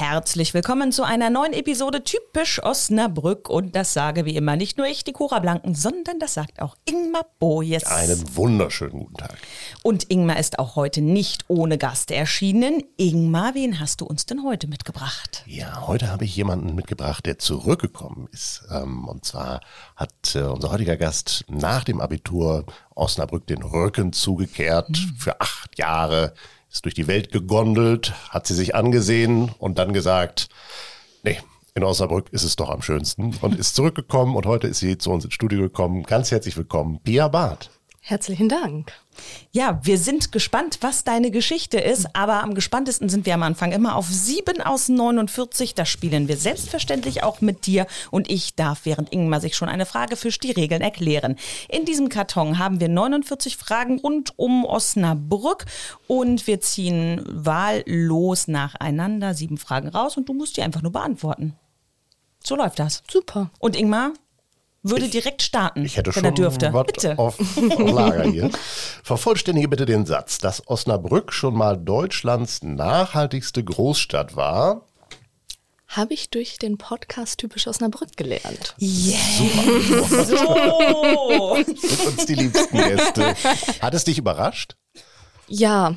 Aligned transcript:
Herzlich 0.00 0.54
willkommen 0.54 0.92
zu 0.92 1.02
einer 1.02 1.28
neuen 1.28 1.52
Episode 1.52 2.02
Typisch 2.02 2.62
Osnabrück. 2.62 3.50
Und 3.50 3.76
das 3.76 3.92
sage 3.92 4.24
wie 4.24 4.34
immer 4.34 4.56
nicht 4.56 4.78
nur 4.78 4.86
ich, 4.86 5.04
die 5.04 5.12
Cora 5.12 5.40
Blanken, 5.40 5.74
sondern 5.74 6.18
das 6.18 6.32
sagt 6.32 6.62
auch 6.62 6.74
Ingmar 6.86 7.26
Bojes. 7.38 7.84
Einen 7.84 8.34
wunderschönen 8.34 8.92
guten 8.92 9.16
Tag. 9.18 9.36
Und 9.82 10.10
Ingmar 10.10 10.38
ist 10.38 10.58
auch 10.58 10.74
heute 10.74 11.02
nicht 11.02 11.44
ohne 11.48 11.76
Gast 11.76 12.12
erschienen. 12.12 12.82
Ingmar, 12.96 13.54
wen 13.54 13.78
hast 13.78 14.00
du 14.00 14.06
uns 14.06 14.24
denn 14.24 14.42
heute 14.42 14.68
mitgebracht? 14.68 15.42
Ja, 15.44 15.86
heute 15.86 16.10
habe 16.10 16.24
ich 16.24 16.34
jemanden 16.34 16.74
mitgebracht, 16.74 17.26
der 17.26 17.38
zurückgekommen 17.38 18.26
ist. 18.32 18.62
Ähm, 18.72 19.06
und 19.06 19.26
zwar 19.26 19.60
hat 19.96 20.34
äh, 20.34 20.44
unser 20.44 20.72
heutiger 20.72 20.96
Gast 20.96 21.44
nach 21.46 21.84
dem 21.84 22.00
Abitur 22.00 22.64
Osnabrück 22.94 23.46
den 23.46 23.62
Rücken 23.62 24.14
zugekehrt 24.14 24.88
mhm. 24.88 25.16
für 25.18 25.38
acht 25.42 25.78
Jahre 25.78 26.32
ist 26.70 26.84
durch 26.84 26.94
die 26.94 27.06
Welt 27.06 27.32
gegondelt, 27.32 28.14
hat 28.28 28.46
sie 28.46 28.54
sich 28.54 28.74
angesehen 28.74 29.50
und 29.58 29.78
dann 29.78 29.92
gesagt, 29.92 30.48
nee, 31.22 31.38
in 31.74 31.84
Osnabrück 31.84 32.28
ist 32.32 32.44
es 32.44 32.56
doch 32.56 32.70
am 32.70 32.82
schönsten 32.82 33.34
und 33.40 33.58
ist 33.58 33.74
zurückgekommen 33.74 34.36
und 34.36 34.46
heute 34.46 34.66
ist 34.66 34.78
sie 34.78 34.98
zu 34.98 35.10
uns 35.10 35.24
ins 35.24 35.34
Studio 35.34 35.60
gekommen. 35.60 36.02
Ganz 36.04 36.30
herzlich 36.30 36.56
willkommen, 36.56 37.00
Pia 37.02 37.28
Barth. 37.28 37.70
Herzlichen 38.02 38.48
Dank. 38.48 38.92
Ja, 39.52 39.78
wir 39.82 39.98
sind 39.98 40.32
gespannt, 40.32 40.78
was 40.80 41.04
deine 41.04 41.30
Geschichte 41.30 41.78
ist, 41.78 42.16
aber 42.16 42.42
am 42.42 42.54
gespanntesten 42.54 43.10
sind 43.10 43.26
wir 43.26 43.34
am 43.34 43.42
Anfang 43.42 43.72
immer 43.72 43.94
auf 43.94 44.06
7 44.08 44.62
aus 44.62 44.88
49. 44.88 45.74
Da 45.74 45.84
spielen 45.84 46.26
wir 46.26 46.38
selbstverständlich 46.38 47.22
auch 47.22 47.42
mit 47.42 47.66
dir 47.66 47.86
und 48.10 48.30
ich 48.30 48.54
darf, 48.54 48.80
während 48.84 49.12
Ingmar 49.12 49.40
sich 49.40 49.54
schon 49.54 49.68
eine 49.68 49.84
Frage 49.84 50.16
fischt, 50.16 50.42
die 50.42 50.50
Regeln 50.50 50.80
erklären. 50.80 51.36
In 51.68 51.84
diesem 51.84 52.08
Karton 52.08 52.58
haben 52.58 52.80
wir 52.80 52.88
49 52.88 53.58
Fragen 53.58 54.00
rund 54.00 54.32
um 54.36 54.64
Osnabrück 54.64 55.66
und 56.06 56.46
wir 56.46 56.62
ziehen 56.62 57.22
wahllos 57.26 58.48
nacheinander 58.48 59.34
sieben 59.34 59.58
Fragen 59.58 59.88
raus 59.88 60.16
und 60.16 60.26
du 60.26 60.32
musst 60.32 60.56
die 60.56 60.62
einfach 60.62 60.82
nur 60.82 60.92
beantworten. 60.92 61.54
So 62.42 62.56
läuft 62.56 62.78
das. 62.78 63.02
Super. 63.10 63.50
Und 63.58 63.76
Ingmar, 63.76 64.14
würde 64.82 65.04
ich, 65.04 65.10
direkt 65.10 65.42
starten, 65.42 65.84
ich 65.84 65.96
hätte 65.96 66.08
wenn 66.08 66.14
schon 66.14 66.24
er 66.24 66.32
dürfte. 66.32 66.72
Was 66.72 66.86
Bitte. 66.86 67.18
Auf, 67.18 67.38
auf 67.38 67.92
Lager 67.92 68.24
hier. 68.24 68.50
Vervollständige 69.02 69.68
bitte 69.68 69.86
den 69.86 70.06
Satz, 70.06 70.38
dass 70.38 70.66
Osnabrück 70.68 71.32
schon 71.32 71.54
mal 71.54 71.76
Deutschlands 71.76 72.62
nachhaltigste 72.62 73.62
Großstadt 73.62 74.36
war. 74.36 74.86
Habe 75.88 76.14
ich 76.14 76.30
durch 76.30 76.56
den 76.56 76.78
Podcast 76.78 77.38
typisch 77.40 77.66
Osnabrück 77.66 78.16
gelernt. 78.16 78.76
Yeah. 78.80 79.18
Super. 80.24 80.24
So. 80.24 81.56
Sind 81.64 82.06
uns 82.06 82.26
die 82.26 82.34
liebsten 82.36 82.76
Gäste. 82.78 83.34
Hat 83.82 83.94
es 83.94 84.04
dich 84.04 84.18
überrascht? 84.18 84.76
Ja, 85.48 85.96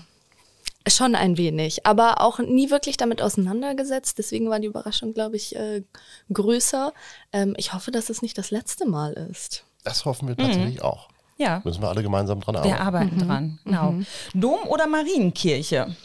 Schon 0.88 1.16
ein 1.16 1.38
wenig, 1.38 1.86
aber 1.86 2.20
auch 2.20 2.39
nie 2.39 2.70
wirklich 2.70 2.98
damit 2.98 3.22
auseinandergesetzt. 3.22 4.17
Deswegen 4.17 4.50
war 4.50 4.59
die 4.59 4.67
Überraschung, 4.67 5.14
glaube 5.14 5.38
ich, 5.38 5.56
äh, 5.56 5.84
größer. 6.31 6.92
Ähm, 7.31 7.53
ich 7.58 7.73
hoffe, 7.73 7.92
dass 7.92 8.09
es 8.09 8.22
nicht 8.22 8.38
das 8.38 8.52
letzte 8.52 8.86
Mal 8.86 9.14
ist. 9.14 9.64
Das 9.86 10.04
hoffen 10.04 10.28
wir 10.28 10.36
tatsächlich 10.36 10.78
mhm. 10.78 10.84
auch. 10.84 11.09
Ja. 11.38 11.61
Müssen 11.64 11.81
wir 11.81 11.89
alle 11.89 12.04
gemeinsam 12.04 12.42
dran 12.42 12.56
arbeiten. 12.56 12.73
Wir 12.73 12.81
arbeiten 12.81 13.16
mhm. 13.16 13.28
dran, 13.28 13.59
genau. 13.64 13.92
Mhm. 13.92 14.06
Dom 14.34 14.67
oder 14.67 14.88
Marienkirche? 14.88 15.95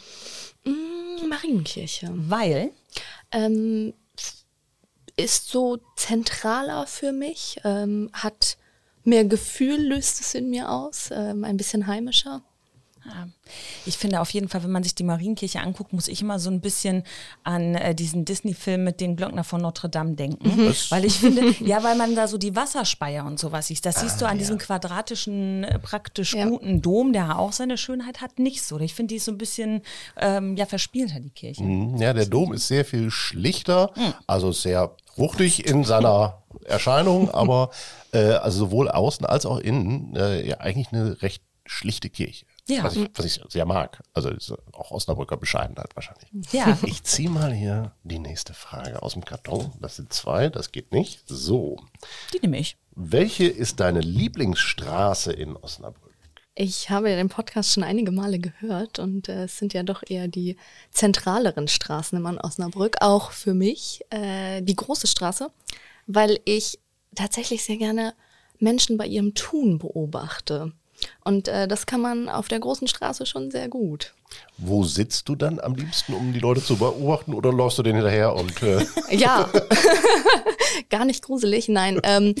Mm, 0.65 1.27
Marienkirche. 1.27 2.09
Weil? 2.13 2.71
Ähm, 3.31 3.93
ist 5.17 5.49
so 5.49 5.79
zentraler 5.95 6.87
für 6.87 7.11
mich, 7.11 7.59
ähm, 7.65 8.09
hat 8.13 8.57
mehr 9.03 9.25
Gefühl, 9.25 9.81
löst 9.81 10.21
es 10.21 10.33
in 10.33 10.49
mir 10.49 10.71
aus, 10.71 11.09
ähm, 11.11 11.43
ein 11.43 11.57
bisschen 11.57 11.87
heimischer. 11.87 12.41
Ich 13.85 13.97
finde 13.97 14.21
auf 14.21 14.29
jeden 14.31 14.49
Fall, 14.49 14.63
wenn 14.63 14.71
man 14.71 14.83
sich 14.83 14.95
die 14.95 15.03
Marienkirche 15.03 15.59
anguckt, 15.59 15.93
muss 15.93 16.07
ich 16.07 16.21
immer 16.21 16.39
so 16.39 16.49
ein 16.49 16.61
bisschen 16.61 17.03
an 17.43 17.75
äh, 17.75 17.95
diesen 17.95 18.25
Disney-Film 18.25 18.83
mit 18.83 19.01
den 19.01 19.15
Glockner 19.15 19.43
von 19.43 19.61
Notre 19.61 19.89
Dame 19.89 20.13
denken. 20.13 20.47
Mhm. 20.47 20.73
Weil 20.89 21.05
ich 21.05 21.13
finde, 21.13 21.55
ja, 21.63 21.83
weil 21.83 21.95
man 21.95 22.15
da 22.15 22.27
so 22.27 22.37
die 22.37 22.55
Wasserspeier 22.55 23.25
und 23.25 23.39
sowas 23.39 23.67
sieht. 23.67 23.85
Das 23.85 23.97
ah, 23.97 23.99
siehst 24.01 24.21
du 24.21 24.25
an 24.25 24.33
ja. 24.33 24.39
diesem 24.39 24.57
quadratischen, 24.57 25.63
äh, 25.63 25.79
praktisch 25.79 26.33
ja. 26.33 26.47
guten 26.47 26.81
Dom, 26.81 27.13
der 27.13 27.39
auch 27.39 27.53
seine 27.53 27.77
Schönheit 27.77 28.21
hat, 28.21 28.39
nicht 28.39 28.63
so. 28.63 28.79
Ich 28.79 28.93
finde, 28.93 29.13
die 29.13 29.17
ist 29.17 29.25
so 29.25 29.31
ein 29.31 29.37
bisschen 29.37 29.81
ähm, 30.17 30.55
ja, 30.55 30.65
verspielter, 30.65 31.19
die 31.19 31.31
Kirche. 31.31 31.63
Mhm. 31.63 31.97
Ja, 31.97 32.13
der 32.13 32.25
Dom 32.25 32.53
ist 32.53 32.67
sehr 32.67 32.85
viel 32.85 33.09
schlichter, 33.09 33.91
mhm. 33.95 34.13
also 34.27 34.51
sehr 34.51 34.95
wuchtig 35.15 35.67
in 35.67 35.83
seiner 35.83 36.43
Erscheinung, 36.65 37.29
aber 37.31 37.71
äh, 38.13 38.33
also 38.33 38.59
sowohl 38.59 38.89
außen 38.89 39.25
als 39.25 39.45
auch 39.45 39.59
innen 39.59 40.15
äh, 40.15 40.47
ja 40.47 40.57
eigentlich 40.59 40.91
eine 40.91 41.21
recht 41.21 41.43
schlichte 41.65 42.09
Kirche. 42.09 42.45
Ja. 42.69 42.83
Was, 42.83 42.95
ich, 42.95 43.09
was 43.13 43.25
ich 43.25 43.41
sehr 43.49 43.65
mag. 43.65 44.01
Also 44.13 44.29
auch 44.73 44.91
Osnabrücker 44.91 45.37
Bescheidenheit 45.37 45.95
wahrscheinlich. 45.95 46.27
Ja. 46.51 46.77
Ich 46.85 47.03
ziehe 47.03 47.29
mal 47.29 47.51
hier 47.51 47.91
die 48.03 48.19
nächste 48.19 48.53
Frage 48.53 49.01
aus 49.01 49.13
dem 49.13 49.25
Karton. 49.25 49.71
Das 49.81 49.95
sind 49.95 50.13
zwei, 50.13 50.49
das 50.49 50.71
geht 50.71 50.91
nicht. 50.91 51.23
So. 51.27 51.77
Die 52.33 52.39
nehme 52.39 52.59
ich. 52.59 52.77
Welche 52.95 53.45
ist 53.45 53.79
deine 53.79 54.01
Lieblingsstraße 54.01 55.31
in 55.31 55.55
Osnabrück? 55.55 56.09
Ich 56.55 56.89
habe 56.89 57.09
ja 57.09 57.15
den 57.15 57.29
Podcast 57.29 57.71
schon 57.71 57.83
einige 57.83 58.11
Male 58.11 58.37
gehört 58.37 58.99
und 58.99 59.29
äh, 59.29 59.45
es 59.45 59.57
sind 59.57 59.73
ja 59.73 59.83
doch 59.83 60.03
eher 60.05 60.27
die 60.27 60.57
zentraleren 60.91 61.69
Straßen 61.69 62.17
in 62.17 62.37
Osnabrück, 62.37 62.97
auch 62.99 63.31
für 63.31 63.53
mich 63.53 64.01
äh, 64.09 64.61
die 64.61 64.75
große 64.75 65.07
Straße, 65.07 65.51
weil 66.05 66.39
ich 66.43 66.77
tatsächlich 67.15 67.63
sehr 67.63 67.77
gerne 67.77 68.13
Menschen 68.59 68.97
bei 68.97 69.05
ihrem 69.05 69.33
Tun 69.35 69.79
beobachte. 69.79 70.73
Und 71.23 71.47
äh, 71.47 71.67
das 71.67 71.85
kann 71.85 72.01
man 72.01 72.29
auf 72.29 72.47
der 72.47 72.59
großen 72.59 72.87
Straße 72.87 73.25
schon 73.25 73.51
sehr 73.51 73.69
gut. 73.69 74.13
Wo 74.57 74.83
sitzt 74.83 75.27
du 75.29 75.35
dann 75.35 75.59
am 75.59 75.75
liebsten, 75.75 76.13
um 76.13 76.33
die 76.33 76.39
Leute 76.39 76.61
zu 76.61 76.77
beobachten 76.77 77.33
oder 77.33 77.51
läufst 77.51 77.77
du 77.77 77.83
denen 77.83 77.95
hinterher 77.95 78.35
und 78.35 78.61
äh 78.61 78.85
Ja, 79.15 79.49
gar 80.89 81.05
nicht 81.05 81.23
gruselig, 81.23 81.67
nein. 81.69 81.99
Ähm, 82.09 82.35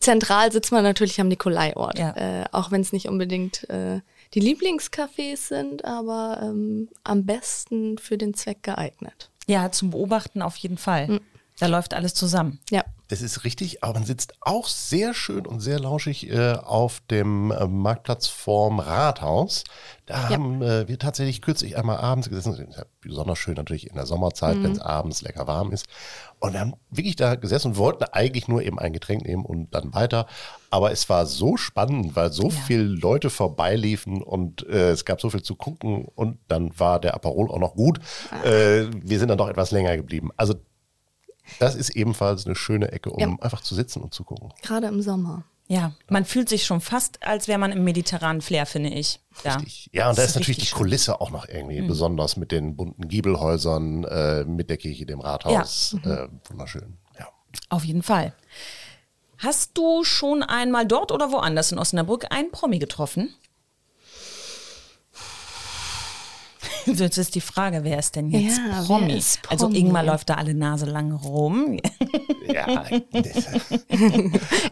zentral 0.00 0.50
sitzt 0.50 0.72
man 0.72 0.82
natürlich 0.82 1.20
am 1.20 1.28
Nikolaiort, 1.28 1.98
ja. 1.98 2.16
äh, 2.16 2.44
auch 2.52 2.70
wenn 2.70 2.80
es 2.80 2.92
nicht 2.92 3.08
unbedingt 3.08 3.68
äh, 3.70 4.00
die 4.34 4.40
Lieblingscafés 4.40 5.48
sind, 5.48 5.84
aber 5.84 6.40
ähm, 6.42 6.88
am 7.04 7.24
besten 7.24 7.98
für 7.98 8.18
den 8.18 8.34
Zweck 8.34 8.62
geeignet. 8.62 9.30
Ja, 9.46 9.70
zum 9.70 9.90
Beobachten 9.90 10.42
auf 10.42 10.56
jeden 10.56 10.78
Fall. 10.78 11.08
Mhm. 11.08 11.20
Da 11.58 11.66
läuft 11.66 11.94
alles 11.94 12.14
zusammen. 12.14 12.58
Ja. 12.70 12.84
Das 13.08 13.20
ist 13.20 13.44
richtig, 13.44 13.84
aber 13.84 13.94
man 13.94 14.04
sitzt 14.04 14.34
auch 14.40 14.66
sehr 14.66 15.12
schön 15.12 15.46
und 15.46 15.60
sehr 15.60 15.78
lauschig 15.78 16.30
äh, 16.30 16.54
auf 16.54 17.00
dem 17.10 17.50
äh, 17.50 17.66
Marktplatz 17.66 18.26
vorm 18.26 18.80
Rathaus. 18.80 19.64
Da 20.06 20.14
ja. 20.14 20.28
haben 20.30 20.62
äh, 20.62 20.88
wir 20.88 20.98
tatsächlich 20.98 21.42
kürzlich 21.42 21.76
einmal 21.76 21.98
abends 21.98 22.30
gesessen, 22.30 22.66
ja 22.74 22.84
besonders 23.02 23.38
schön 23.38 23.54
natürlich 23.54 23.86
in 23.86 23.94
der 23.94 24.06
Sommerzeit, 24.06 24.56
mhm. 24.56 24.64
wenn 24.64 24.72
es 24.72 24.80
abends 24.80 25.22
lecker 25.22 25.46
warm 25.46 25.70
ist. 25.70 25.86
Und 26.40 26.54
wir 26.54 26.60
haben 26.60 26.74
wirklich 26.90 27.16
da 27.16 27.34
gesessen 27.34 27.68
und 27.68 27.76
wollten 27.76 28.04
eigentlich 28.04 28.48
nur 28.48 28.62
eben 28.62 28.78
ein 28.78 28.92
Getränk 28.92 29.24
nehmen 29.24 29.44
und 29.44 29.74
dann 29.74 29.94
weiter. 29.94 30.26
Aber 30.70 30.90
es 30.90 31.08
war 31.08 31.26
so 31.26 31.56
spannend, 31.56 32.16
weil 32.16 32.32
so 32.32 32.48
ja. 32.48 32.56
viele 32.66 32.82
Leute 32.82 33.30
vorbeiliefen 33.30 34.22
und 34.22 34.66
äh, 34.66 34.90
es 34.90 35.04
gab 35.04 35.20
so 35.20 35.30
viel 35.30 35.42
zu 35.42 35.56
gucken 35.56 36.06
und 36.14 36.38
dann 36.48 36.78
war 36.78 37.00
der 37.00 37.14
Aperol 37.14 37.50
auch 37.50 37.58
noch 37.58 37.74
gut. 37.74 38.00
Ah. 38.30 38.46
Äh, 38.46 38.88
wir 38.94 39.18
sind 39.18 39.28
dann 39.28 39.38
doch 39.38 39.48
etwas 39.48 39.70
länger 39.70 39.96
geblieben. 39.96 40.30
Also 40.36 40.54
das 41.58 41.74
ist 41.74 41.90
ebenfalls 41.90 42.46
eine 42.46 42.54
schöne 42.54 42.92
Ecke, 42.92 43.10
um 43.10 43.20
ja. 43.20 43.36
einfach 43.40 43.60
zu 43.60 43.74
sitzen 43.74 44.02
und 44.02 44.14
zu 44.14 44.24
gucken. 44.24 44.52
Gerade 44.62 44.86
im 44.86 45.02
Sommer. 45.02 45.44
Ja, 45.66 45.92
man 46.10 46.26
fühlt 46.26 46.50
sich 46.50 46.66
schon 46.66 46.82
fast, 46.82 47.22
als 47.22 47.48
wäre 47.48 47.58
man 47.58 47.72
im 47.72 47.84
mediterranen 47.84 48.42
Flair, 48.42 48.66
finde 48.66 48.90
ich. 48.90 49.20
Ja, 49.44 49.54
richtig. 49.54 49.88
ja 49.92 50.10
und 50.10 50.18
da 50.18 50.22
ist, 50.22 50.30
ist 50.30 50.34
natürlich 50.36 50.58
die 50.58 50.74
Kulisse 50.74 51.12
schön. 51.12 51.14
auch 51.14 51.30
noch 51.30 51.48
irgendwie 51.48 51.80
mhm. 51.80 51.86
besonders 51.86 52.36
mit 52.36 52.52
den 52.52 52.76
bunten 52.76 53.08
Giebelhäusern, 53.08 54.04
äh, 54.04 54.44
mit 54.44 54.68
der 54.68 54.76
Kirche, 54.76 55.06
dem 55.06 55.20
Rathaus. 55.20 55.96
Ja. 56.04 56.10
Mhm. 56.10 56.18
Äh, 56.18 56.50
wunderschön, 56.50 56.98
ja. 57.18 57.28
Auf 57.70 57.84
jeden 57.84 58.02
Fall. 58.02 58.34
Hast 59.38 59.76
du 59.76 60.04
schon 60.04 60.42
einmal 60.42 60.86
dort 60.86 61.12
oder 61.12 61.32
woanders 61.32 61.72
in 61.72 61.78
Osnabrück 61.78 62.26
einen 62.30 62.50
Promi 62.50 62.78
getroffen? 62.78 63.34
Jetzt 66.98 67.18
ist 67.18 67.34
die 67.34 67.40
Frage, 67.40 67.84
wer 67.84 67.98
ist 67.98 68.16
denn 68.16 68.30
jetzt 68.30 68.58
ja, 68.58 68.82
Promi? 68.82 69.16
Ist 69.16 69.42
Promi? 69.42 69.62
Also 69.62 69.68
Ingmar 69.76 70.02
läuft 70.04 70.30
da 70.30 70.34
alle 70.34 70.54
Nase 70.54 70.86
lang 70.86 71.12
rum. 71.12 71.78
Ja, 72.52 72.66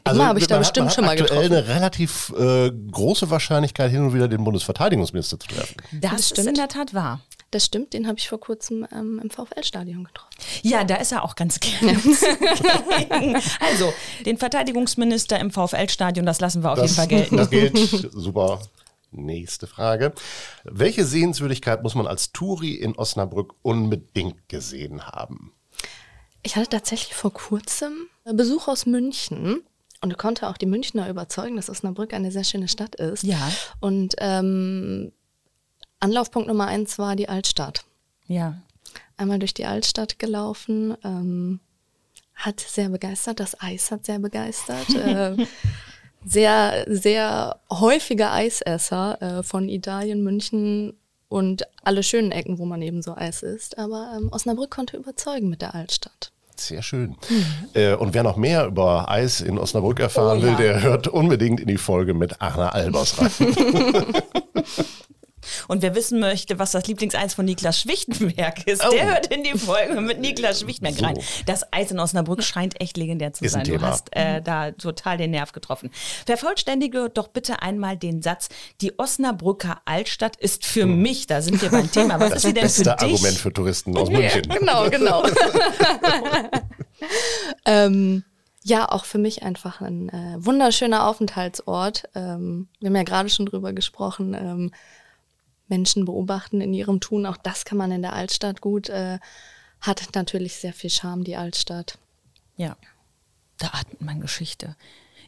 also 0.05 0.25
habe 0.25 0.39
ich 0.39 0.47
da 0.47 0.59
bestimmt 0.59 0.89
hat, 0.89 0.95
schon 0.95 1.05
mal 1.05 1.17
getroffen. 1.17 1.45
eine 1.45 1.69
relativ 1.69 2.33
äh, 2.39 2.71
große 2.71 3.31
Wahrscheinlichkeit, 3.31 3.91
hin 3.91 4.05
und 4.05 4.15
wieder 4.15 4.29
den 4.29 4.45
Bundesverteidigungsminister 4.45 5.39
zu 5.39 5.49
treffen. 5.49 5.77
Das, 5.93 6.11
das 6.11 6.33
ist 6.33 6.47
in 6.47 6.55
der 6.55 6.69
Tat 6.69 6.95
wahr. 6.95 7.21
Das 7.51 7.67
stimmt, 7.67 7.93
den 7.93 8.07
habe 8.07 8.19
ich 8.19 8.31
vor 8.31 8.41
kurzem 8.41 8.87
ähm, 8.93 9.21
im 9.23 9.29
VfL-Stadion 9.29 10.05
getroffen. 10.05 10.31
Ja, 10.63 10.85
da 10.85 10.97
ist 10.97 11.13
er 11.13 11.23
auch 11.23 11.37
ganz 11.37 11.61
gerne. 11.61 11.93
also, 13.61 13.93
den 14.25 14.39
Verteidigungsminister 14.39 15.39
im 15.39 15.51
VfL-Stadion, 15.51 16.25
das 16.25 16.41
lassen 16.41 16.63
wir 16.63 16.73
auf 16.73 16.79
das, 16.79 16.85
jeden 16.91 16.97
Fall 16.97 17.09
gelten. 17.09 17.37
Das 17.37 17.51
geht 17.51 17.77
super. 18.13 18.61
Nächste 19.13 19.67
Frage. 19.67 20.13
Welche 20.65 21.05
Sehenswürdigkeit 21.05 21.83
muss 21.83 21.95
man 21.95 22.07
als 22.07 22.33
Touri 22.33 22.75
in 22.75 22.97
Osnabrück 22.97 23.55
unbedingt 23.63 24.49
gesehen 24.49 25.07
haben? 25.07 25.53
Ich 26.43 26.57
hatte 26.57 26.71
tatsächlich 26.71 27.15
vor 27.15 27.33
kurzem 27.33 28.09
Besuch 28.25 28.69
aus 28.69 28.87
München 28.87 29.63
und 30.01 30.19
konnte 30.19 30.49
auch 30.49 30.57
die 30.57 30.67
Münchner 30.67 31.09
überzeugen, 31.09 31.57
dass 31.57 31.71
Osnabrück 31.71 32.13
eine 32.13 32.33
sehr 32.33 32.45
schöne 32.45 32.69
Stadt 32.69 32.97
ist. 32.97 33.23
Ja. 33.23 33.53
Und 33.81 34.15
ähm, 34.19 35.13
Anlaufpunkt 36.01 36.49
Nummer 36.49 36.67
eins 36.67 36.99
war 36.99 37.15
die 37.15 37.29
Altstadt. 37.29 37.85
Ja. 38.27 38.61
Einmal 39.17 39.39
durch 39.39 39.55
die 39.55 39.67
Altstadt 39.67 40.19
gelaufen, 40.19 40.97
ähm, 41.05 41.61
hat 42.35 42.61
sehr 42.61 42.89
begeistert, 42.89 43.39
das 43.39 43.61
Eis 43.61 43.91
hat 43.93 44.05
sehr 44.07 44.19
begeistert. 44.19 44.89
äh, 44.95 45.47
sehr, 46.25 46.85
sehr 46.89 47.61
häufige 47.71 48.31
Eisesser 48.31 49.21
äh, 49.21 49.43
von 49.43 49.69
Italien, 49.69 50.23
München 50.23 50.95
und 51.29 51.63
alle 51.83 52.03
schönen 52.03 52.31
Ecken, 52.31 52.59
wo 52.59 52.65
man 52.65 52.83
eben 52.83 53.03
so 53.03 53.15
Eis 53.17 53.43
isst. 53.43 53.79
Aber 53.79 54.15
ähm, 54.17 54.29
Osnabrück 54.31 54.71
konnte 54.71 54.97
überzeugen 54.97 55.49
mit 55.49 55.63
der 55.63 55.75
Altstadt. 55.75 56.33
Sehr 56.57 56.83
schön. 56.83 57.17
Äh, 57.75 57.95
und 57.95 58.15
wer 58.15 58.23
noch 58.23 58.37
mehr 58.37 58.67
über 58.67 59.11
Eis 59.11 59.41
in 59.41 59.59
Osnabrück 59.59 59.99
erfahren 59.99 60.39
Oh 60.39 60.43
will, 60.43 60.51
ja. 60.51 60.57
der 60.57 60.83
hört 60.83 61.09
unbedingt 61.09 61.61
in 61.61 61.67
die 61.67 61.79
Folge 61.79 62.15
mit 62.15 62.41
Arna 62.41 62.69
Albers 62.69 63.19
rein. 63.19 63.31
Und 65.69 65.83
wer 65.83 65.95
wissen 65.95 66.21
möchte, 66.21 66.59
was 66.59 66.73
das 66.73 66.87
Lieblingseis 66.87 67.35
von 67.35 67.45
Niklas 67.45 67.81
Schwichtenberg 67.81 68.67
ist, 68.67 68.85
Oh. 68.87 68.91
der 68.91 69.07
hört 69.07 69.27
in 69.29 69.43
die 69.45 69.57
Folge 69.59 70.01
mit 70.01 70.21
Niklas 70.21 70.61
Schwichtenberg 70.61 70.97
So. 70.99 71.05
rein. 71.05 71.19
Das 71.47 71.73
Eis 71.73 71.91
in 71.91 72.01
Osnabrück 72.01 72.43
scheint 72.43 72.81
echt 72.81 72.97
legendär 72.97 73.33
zu 73.33 73.45
Ist 73.45 73.55
ein 73.57 73.65
sein. 73.65 73.79
Du 73.79 73.83
hast 73.85 74.15
äh, 74.17 74.41
da 74.43 74.71
total 74.73 75.17
den 75.19 75.31
Nerv 75.33 75.53
getroffen. 75.53 75.91
Vervollständige 76.27 77.11
doch 77.11 77.29
bitte 77.29 77.63
einmal 77.63 77.97
den 77.97 78.23
Satz, 78.23 78.49
die 78.81 78.99
Osnabrücker 78.99 79.81
Altstadt 79.85 80.37
ist 80.37 80.65
für 80.67 80.87
mich, 80.87 81.27
da 81.27 81.43
sind 81.43 81.61
wir 81.63 81.71
beim 81.71 81.91
Thema. 81.91 82.19
Was 82.21 82.33
ist 82.35 82.43
sie 82.43 82.55
denn 82.55 82.69
für 82.69 82.83
Hm. 82.83 82.85
Beste 82.85 83.07
dich? 83.07 83.13
Argument 83.15 83.39
für 83.39 83.53
Touristen 83.53 83.97
aus 83.97 84.11
München. 84.11 84.43
Genau, 84.49 84.89
genau. 84.91 85.25
ähm, 87.67 88.25
ja, 88.65 88.89
auch 88.89 89.05
für 89.05 89.19
mich 89.19 89.43
einfach 89.43 89.81
ein 89.81 90.09
äh, 90.09 90.37
wunderschöner 90.39 91.09
Aufenthaltsort. 91.09 92.05
Ähm, 92.15 92.69
wir 92.81 92.89
haben 92.89 92.97
ja 92.97 93.03
gerade 93.03 93.29
schon 93.29 93.47
drüber 93.47 93.73
gesprochen. 93.73 94.35
Ähm, 94.35 94.71
Menschen 95.73 96.05
beobachten 96.05 96.61
in 96.61 96.75
ihrem 96.75 97.01
Tun, 97.01 97.25
auch 97.25 97.39
das 97.39 97.65
kann 97.65 97.79
man 97.79 97.91
in 97.93 98.03
der 98.03 98.13
Altstadt 98.13 98.61
gut. 98.61 98.91
Äh, 98.91 99.19
hat 99.81 100.03
natürlich 100.15 100.57
sehr 100.57 100.75
viel 100.75 100.91
Charme, 100.91 101.25
die 101.25 101.35
Altstadt. 101.37 101.97
Ja, 102.57 102.77
da 103.59 103.69
atmet 103.73 104.03
man 104.03 104.21
Geschichte. 104.21 104.77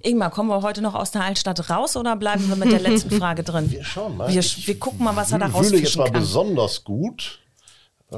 Ingmar, 0.02 0.30
kommen 0.30 0.50
wir 0.50 0.60
heute 0.60 0.82
noch 0.82 0.94
aus 0.94 1.12
der 1.12 1.22
Altstadt 1.22 1.70
raus 1.70 1.96
oder 1.96 2.14
bleiben 2.14 2.46
wir 2.50 2.56
mit 2.56 2.70
der 2.70 2.80
letzten 2.80 3.10
Frage 3.20 3.42
drin? 3.42 3.70
Wir 3.70 3.82
schauen 3.84 4.18
mal. 4.18 4.28
Wir, 4.32 4.42
wir 4.42 4.78
gucken 4.78 5.02
mal, 5.02 5.16
was 5.16 5.32
er 5.32 5.38
da 5.38 5.48
Fühle 5.48 5.62
jetzt 5.62 5.72
rausfischen 5.72 5.98
mal 6.00 6.10
kann. 6.10 6.20
besonders 6.20 6.84
gut. 6.84 7.40
Äh, 8.12 8.16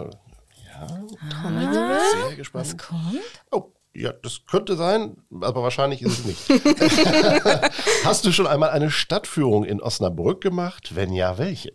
Ja, 0.80 2.00
sehr 2.28 2.36
gespannt. 2.36 2.66
Was 2.66 2.76
kommt? 2.76 3.20
Oh, 3.52 3.72
ja, 3.94 4.12
das 4.12 4.40
könnte 4.46 4.74
sein, 4.76 5.16
aber 5.40 5.62
wahrscheinlich 5.62 6.02
ist 6.02 6.18
es 6.18 6.24
nicht. 6.24 6.42
Hast 8.04 8.26
du 8.26 8.32
schon 8.32 8.46
einmal 8.48 8.70
eine 8.70 8.90
Stadtführung 8.90 9.64
in 9.64 9.80
Osnabrück 9.80 10.40
gemacht? 10.42 10.96
Wenn 10.96 11.12
ja, 11.12 11.38
welche? 11.38 11.72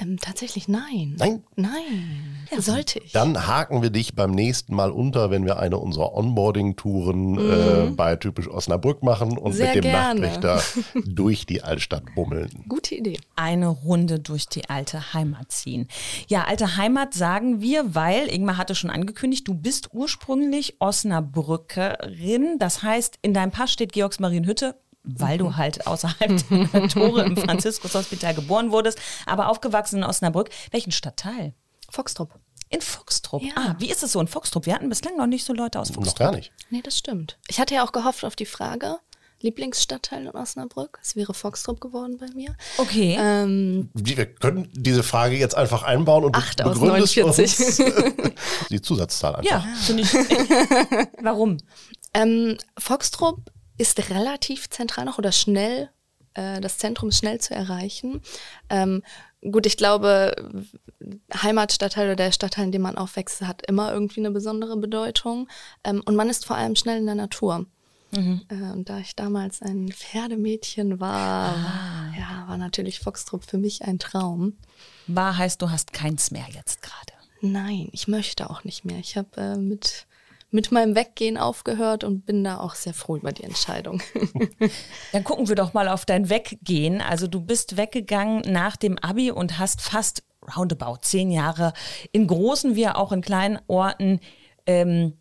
Ähm, 0.00 0.16
tatsächlich 0.20 0.66
nein. 0.68 1.16
Nein? 1.18 1.44
Nein. 1.56 2.46
Sollte 2.58 2.98
ich. 3.00 3.12
Dann 3.12 3.46
haken 3.46 3.82
wir 3.82 3.90
dich 3.90 4.14
beim 4.14 4.30
nächsten 4.32 4.74
Mal 4.74 4.90
unter, 4.90 5.30
wenn 5.30 5.44
wir 5.44 5.58
eine 5.58 5.78
unserer 5.78 6.14
Onboarding-Touren 6.14 7.38
äh, 7.38 7.90
bei 7.94 8.16
typisch 8.16 8.48
Osnabrück 8.48 9.02
machen 9.02 9.36
und 9.38 9.50
Mhm. 9.52 9.56
Sehr 9.56 9.66
mit 9.74 9.84
dem 9.84 9.90
gerne. 9.90 10.20
Nachtwächter 10.20 10.62
durch 11.04 11.46
die 11.46 11.62
Altstadt 11.62 12.02
bummeln. 12.14 12.64
Gute 12.68 12.94
Idee. 12.94 13.18
eine 13.36 13.68
Runde 13.68 14.18
durch 14.20 14.46
die 14.46 14.68
alte 14.68 15.12
Heimat 15.12 15.52
ziehen. 15.52 15.86
Ja, 16.28 16.44
alte 16.44 16.76
Heimat 16.76 17.14
sagen 17.14 17.60
wir, 17.60 17.94
weil 17.94 18.28
Ingmar 18.28 18.56
hatte 18.56 18.74
schon 18.74 18.90
angekündigt, 18.90 19.46
du 19.48 19.54
bist 19.54 19.90
ursprünglich 19.92 20.76
Osnabrückerin. 20.80 22.56
Das 22.58 22.82
heißt, 22.82 23.18
in 23.22 23.34
deinem 23.34 23.50
Pass 23.50 23.72
steht 23.72 23.92
Georgsmarienhütte, 23.92 24.76
weil 25.02 25.38
du 25.38 25.56
halt 25.56 25.86
außerhalb 25.86 26.42
der 26.72 26.88
Tore 26.88 27.22
im 27.24 27.36
Franziskushospital 27.36 28.34
geboren 28.34 28.70
wurdest, 28.72 28.98
aber 29.26 29.48
aufgewachsen 29.48 29.98
in 29.98 30.04
Osnabrück. 30.04 30.50
Welchen 30.70 30.92
Stadtteil? 30.92 31.54
Foxtrop. 31.88 32.34
In 32.68 32.80
Foxtrupp. 32.80 33.42
Ja. 33.42 33.52
Ah, 33.56 33.74
wie 33.78 33.90
ist 33.90 34.02
es 34.02 34.12
so 34.12 34.20
in 34.20 34.28
Foxtrupp? 34.28 34.66
Wir 34.66 34.74
hatten 34.74 34.88
bislang 34.88 35.16
noch 35.16 35.26
nicht 35.26 35.44
so 35.44 35.52
Leute 35.52 35.80
aus 35.80 35.88
Noch 35.88 35.96
Foxtrupp. 35.96 36.18
gar 36.18 36.32
nicht. 36.36 36.52
Nee, 36.70 36.82
das 36.82 36.96
stimmt. 36.96 37.36
Ich 37.48 37.58
hatte 37.58 37.74
ja 37.74 37.84
auch 37.84 37.90
gehofft 37.92 38.24
auf 38.24 38.36
die 38.36 38.46
Frage. 38.46 38.98
Lieblingsstadtteil 39.42 40.26
in 40.26 40.28
Osnabrück. 40.32 40.98
Es 41.02 41.16
wäre 41.16 41.32
Foxtrop 41.32 41.80
geworden 41.80 42.18
bei 42.20 42.26
mir. 42.34 42.54
Okay. 42.76 43.16
Ähm, 43.18 43.88
Wir 43.94 44.26
können 44.26 44.68
diese 44.72 45.02
Frage 45.02 45.36
jetzt 45.36 45.56
einfach 45.56 45.82
einbauen 45.82 46.24
und 46.26 46.36
Acht 46.36 46.60
du 46.60 46.64
aus 46.64 46.78
begründest 46.78 47.16
49. 47.16 47.86
uns 47.86 48.34
die 48.70 48.82
Zusatzzahl 48.82 49.36
einfach. 49.36 49.50
ja, 49.50 49.64
finde 49.82 50.02
ich. 50.02 50.12
Warum? 51.22 51.56
ähm, 52.12 52.58
Foxtrop 52.78 53.50
ist 53.80 54.10
relativ 54.10 54.68
zentral 54.70 55.04
noch 55.04 55.18
oder 55.18 55.32
schnell. 55.32 55.90
Äh, 56.34 56.60
das 56.60 56.78
Zentrum 56.78 57.08
ist 57.08 57.18
schnell 57.18 57.40
zu 57.40 57.54
erreichen. 57.54 58.20
Ähm, 58.68 59.02
gut, 59.42 59.66
ich 59.66 59.76
glaube, 59.76 60.34
Heimatstadtteil 61.34 62.06
oder 62.06 62.16
der 62.16 62.32
Stadtteil, 62.32 62.66
in 62.66 62.72
dem 62.72 62.82
man 62.82 62.98
aufwächst, 62.98 63.42
hat 63.42 63.66
immer 63.66 63.92
irgendwie 63.92 64.20
eine 64.20 64.30
besondere 64.30 64.76
Bedeutung. 64.76 65.48
Ähm, 65.84 66.02
und 66.04 66.14
man 66.14 66.28
ist 66.28 66.46
vor 66.46 66.56
allem 66.56 66.76
schnell 66.76 66.98
in 66.98 67.06
der 67.06 67.14
Natur. 67.14 67.66
Äh, 68.12 68.72
und 68.72 68.88
da 68.88 68.98
ich 68.98 69.14
damals 69.14 69.62
ein 69.62 69.88
Pferdemädchen 69.88 71.00
war, 71.00 71.54
ja, 72.18 72.44
war 72.48 72.56
natürlich 72.56 73.00
Foxtrop 73.00 73.44
für 73.44 73.58
mich 73.58 73.82
ein 73.82 73.98
Traum. 73.98 74.56
Wahr 75.06 75.36
heißt, 75.38 75.62
du 75.62 75.70
hast 75.70 75.92
keins 75.92 76.30
mehr 76.30 76.46
jetzt 76.52 76.82
gerade. 76.82 77.12
Nein, 77.40 77.88
ich 77.92 78.08
möchte 78.08 78.50
auch 78.50 78.64
nicht 78.64 78.84
mehr. 78.84 78.98
Ich 78.98 79.16
habe 79.16 79.40
äh, 79.40 79.56
mit, 79.56 80.06
mit 80.50 80.72
meinem 80.72 80.94
Weggehen 80.94 81.38
aufgehört 81.38 82.04
und 82.04 82.26
bin 82.26 82.42
da 82.42 82.58
auch 82.58 82.74
sehr 82.74 82.94
froh 82.94 83.16
über 83.16 83.32
die 83.32 83.44
Entscheidung. 83.44 84.02
Dann 85.12 85.24
gucken 85.24 85.48
wir 85.48 85.56
doch 85.56 85.72
mal 85.72 85.88
auf 85.88 86.04
dein 86.04 86.28
Weggehen. 86.28 87.00
Also 87.00 87.26
du 87.26 87.40
bist 87.40 87.76
weggegangen 87.76 88.42
nach 88.52 88.76
dem 88.76 88.98
Abi 88.98 89.30
und 89.30 89.58
hast 89.58 89.80
fast 89.80 90.24
roundabout 90.56 90.98
zehn 91.02 91.30
Jahre 91.30 91.72
in 92.12 92.26
großen 92.26 92.74
wie 92.74 92.88
auch 92.88 93.12
in 93.12 93.20
kleinen 93.20 93.58
Orten, 93.68 94.20
ähm, 94.66 95.14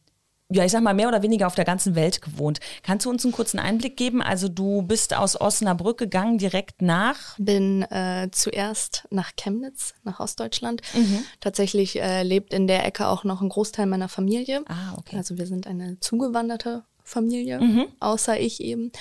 ja, 0.51 0.65
ich 0.65 0.71
sag 0.71 0.81
mal, 0.81 0.95
mehr 0.95 1.07
oder 1.07 1.21
weniger 1.21 1.45
auf 1.45 1.53
der 1.55 1.65
ganzen 1.65 1.93
Welt 1.95 2.21
gewohnt. 2.21 2.59
Kannst 2.81 3.05
du 3.05 3.09
uns 3.11 3.23
einen 3.23 3.33
kurzen 3.33 3.59
Einblick 3.59 3.95
geben? 3.97 4.21
Also 4.21 4.49
du 4.49 4.81
bist 4.81 5.13
aus 5.15 5.39
Osnabrück 5.39 5.99
gegangen, 5.99 6.39
direkt 6.39 6.81
nach. 6.81 7.37
bin 7.37 7.83
äh, 7.83 8.29
zuerst 8.31 9.07
nach 9.11 9.31
Chemnitz, 9.35 9.93
nach 10.03 10.19
Ostdeutschland. 10.19 10.81
Mhm. 10.95 11.23
Tatsächlich 11.39 12.01
äh, 12.01 12.23
lebt 12.23 12.53
in 12.53 12.65
der 12.67 12.83
Ecke 12.85 13.07
auch 13.07 13.23
noch 13.23 13.41
ein 13.41 13.49
Großteil 13.49 13.85
meiner 13.85 14.09
Familie. 14.09 14.63
Ah, 14.67 14.95
okay. 14.97 15.17
Also 15.17 15.37
wir 15.37 15.45
sind 15.45 15.67
eine 15.67 15.99
zugewanderte 15.99 16.83
Familie, 17.03 17.59
Mhm. 17.59 17.85
außer 17.99 18.39
ich 18.39 18.61
eben. 18.61 18.91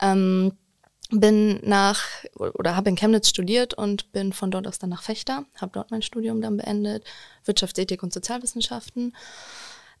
Ähm, 0.00 0.52
bin 1.10 1.58
nach 1.62 2.02
oder 2.36 2.76
habe 2.76 2.90
in 2.90 2.96
Chemnitz 2.96 3.30
studiert 3.30 3.72
und 3.72 4.12
bin 4.12 4.34
von 4.34 4.50
dort 4.50 4.66
aus 4.66 4.78
dann 4.78 4.90
nach 4.90 5.02
Fechter, 5.02 5.46
habe 5.56 5.72
dort 5.72 5.90
mein 5.90 6.02
Studium 6.02 6.42
dann 6.42 6.58
beendet, 6.58 7.04
Wirtschaftsethik 7.44 8.02
und 8.02 8.12
Sozialwissenschaften. 8.12 9.14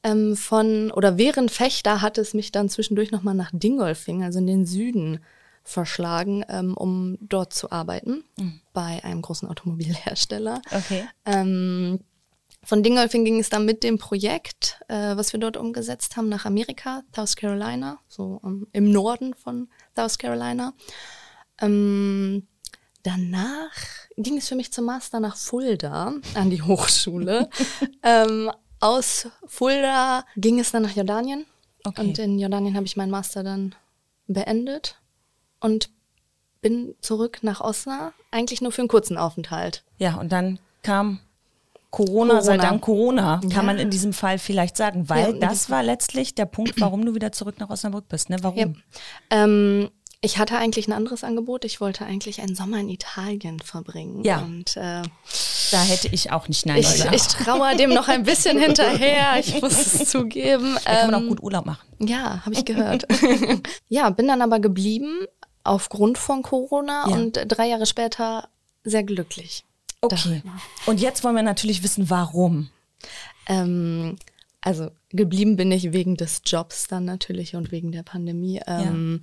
Ähm, 0.02 0.36
von 0.36 0.90
oder 0.92 1.18
während 1.18 1.50
Fechter 1.50 2.02
hat 2.02 2.18
es 2.18 2.34
mich 2.34 2.52
dann 2.52 2.68
zwischendurch 2.68 3.10
nochmal 3.10 3.34
nach 3.34 3.50
Dingolfing, 3.52 4.22
also 4.22 4.38
in 4.38 4.46
den 4.46 4.66
Süden, 4.66 5.20
verschlagen, 5.68 6.44
ähm, 6.48 6.74
um 6.74 7.18
dort 7.20 7.52
zu 7.52 7.70
arbeiten 7.70 8.24
bei 8.72 9.04
einem 9.04 9.20
großen 9.20 9.48
Automobilhersteller. 9.48 10.62
Okay. 10.70 11.06
Ähm, 11.26 12.00
von 12.64 12.82
Dingolfing 12.82 13.24
ging 13.24 13.38
es 13.38 13.50
dann 13.50 13.64
mit 13.64 13.82
dem 13.82 13.98
Projekt, 13.98 14.80
äh, 14.88 15.16
was 15.16 15.32
wir 15.32 15.40
dort 15.40 15.56
umgesetzt 15.56 16.16
haben, 16.16 16.28
nach 16.28 16.44
Amerika, 16.44 17.02
South 17.14 17.36
Carolina, 17.36 17.98
so 18.08 18.40
ähm, 18.44 18.66
im 18.72 18.90
Norden 18.90 19.34
von 19.34 19.68
South 19.94 20.18
Carolina. 20.18 20.72
Ähm, 21.60 22.46
danach 23.02 23.72
ging 24.16 24.38
es 24.38 24.48
für 24.48 24.56
mich 24.56 24.72
zum 24.72 24.86
Master 24.86 25.20
nach 25.20 25.36
Fulda 25.36 26.14
an 26.34 26.50
die 26.50 26.62
Hochschule. 26.62 27.48
ähm, 28.02 28.50
aus 28.80 29.28
Fulda 29.46 30.24
ging 30.36 30.58
es 30.60 30.70
dann 30.70 30.82
nach 30.82 30.94
Jordanien. 30.96 31.46
Okay. 31.84 32.00
Und 32.00 32.18
in 32.18 32.38
Jordanien 32.38 32.74
habe 32.76 32.86
ich 32.86 32.96
meinen 32.96 33.10
Master 33.10 33.42
dann 33.42 33.74
beendet 34.26 34.96
und 35.60 35.90
bin 36.60 36.94
zurück 37.00 37.38
nach 37.42 37.60
Osna, 37.60 38.12
eigentlich 38.30 38.60
nur 38.60 38.72
für 38.72 38.82
einen 38.82 38.88
kurzen 38.88 39.16
Aufenthalt. 39.16 39.84
Ja, 39.98 40.16
und 40.16 40.32
dann 40.32 40.58
kam 40.82 41.20
Corona, 41.90 42.42
sei 42.42 42.56
Corona. 42.56 42.68
Dank 42.70 42.82
Corona, 42.82 43.40
kann 43.42 43.50
Ja. 43.50 43.62
man 43.62 43.78
in 43.78 43.90
diesem 43.90 44.12
Fall 44.12 44.38
vielleicht 44.38 44.76
sagen, 44.76 45.08
weil 45.08 45.34
Ja, 45.34 45.38
das 45.48 45.70
war 45.70 45.82
letztlich 45.82 46.34
der 46.34 46.44
Punkt, 46.46 46.80
warum 46.80 47.04
du 47.06 47.14
wieder 47.14 47.32
zurück 47.32 47.58
nach 47.60 47.70
Osnabrück 47.70 48.08
bist. 48.08 48.28
Ne? 48.28 48.36
Warum? 48.42 48.58
Ja. 48.58 49.44
Ähm, 49.44 49.88
ich 50.20 50.38
hatte 50.38 50.58
eigentlich 50.58 50.88
ein 50.88 50.92
anderes 50.92 51.22
Angebot. 51.24 51.64
Ich 51.64 51.80
wollte 51.80 52.04
eigentlich 52.04 52.40
einen 52.40 52.54
Sommer 52.56 52.78
in 52.80 52.88
Italien 52.88 53.60
verbringen. 53.60 54.24
Ja. 54.24 54.38
Und 54.40 54.76
äh, 54.76 55.02
Da 55.70 55.82
hätte 55.82 56.08
ich 56.08 56.32
auch 56.32 56.48
nicht 56.48 56.66
Nein 56.66 56.78
ich, 56.78 56.90
gesagt. 56.92 57.14
ich 57.14 57.22
trauere 57.22 57.76
dem 57.76 57.90
noch 57.90 58.08
ein 58.08 58.24
bisschen 58.24 58.58
hinterher. 58.62 59.38
Ich 59.38 59.60
muss 59.60 59.78
es 59.78 60.10
zugeben. 60.10 60.76
da 60.84 60.94
kann 60.96 61.10
man 61.10 61.14
auch 61.14 61.20
Ähm, 61.20 61.28
gut 61.28 61.42
Urlaub 61.42 61.66
machen. 61.66 61.86
Ja, 62.00 62.44
habe 62.44 62.54
ich 62.54 62.64
gehört. 62.64 63.06
ja, 63.88 64.10
bin 64.10 64.26
dann 64.28 64.42
aber 64.42 64.58
geblieben 64.58 65.18
aufgrund 65.64 66.18
von 66.18 66.42
Corona 66.42 67.06
Ja. 67.08 67.14
und 67.14 67.38
drei 67.46 67.68
Jahre 67.68 67.86
später 67.86 68.48
sehr 68.84 69.04
glücklich. 69.04 69.64
Okay. 70.00 70.42
Und 70.86 71.00
jetzt 71.00 71.22
wollen 71.24 71.34
wir 71.36 71.42
natürlich 71.42 71.82
wissen, 71.82 72.08
warum. 72.10 72.70
Ähm, 73.46 74.16
Also 74.62 74.90
geblieben 75.10 75.56
bin 75.56 75.70
ich 75.72 75.92
wegen 75.92 76.16
des 76.16 76.42
Jobs 76.44 76.88
dann 76.88 77.04
natürlich 77.04 77.54
und 77.54 77.70
wegen 77.70 77.92
der 77.92 78.02
Pandemie. 78.02 78.60
Ähm, 78.66 79.22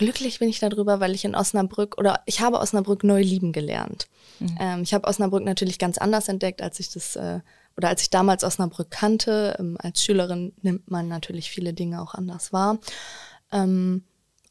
Glücklich 0.00 0.38
bin 0.38 0.48
ich 0.48 0.60
darüber, 0.60 0.98
weil 0.98 1.14
ich 1.14 1.26
in 1.26 1.34
Osnabrück 1.34 1.98
oder 1.98 2.22
ich 2.24 2.40
habe 2.40 2.58
Osnabrück 2.58 3.04
neu 3.04 3.20
lieben 3.20 3.52
gelernt. 3.52 4.08
Mhm. 4.38 4.56
Ähm, 4.58 4.82
ich 4.82 4.94
habe 4.94 5.06
Osnabrück 5.06 5.44
natürlich 5.44 5.78
ganz 5.78 5.98
anders 5.98 6.28
entdeckt, 6.28 6.62
als 6.62 6.80
ich 6.80 6.90
das 6.90 7.16
äh, 7.16 7.40
oder 7.76 7.90
als 7.90 8.00
ich 8.00 8.08
damals 8.08 8.42
Osnabrück 8.42 8.90
kannte. 8.90 9.56
Ähm, 9.58 9.76
als 9.78 10.02
Schülerin 10.02 10.54
nimmt 10.62 10.90
man 10.90 11.06
natürlich 11.06 11.50
viele 11.50 11.74
Dinge 11.74 12.00
auch 12.00 12.14
anders 12.14 12.50
wahr. 12.50 12.78
Ähm, 13.52 14.04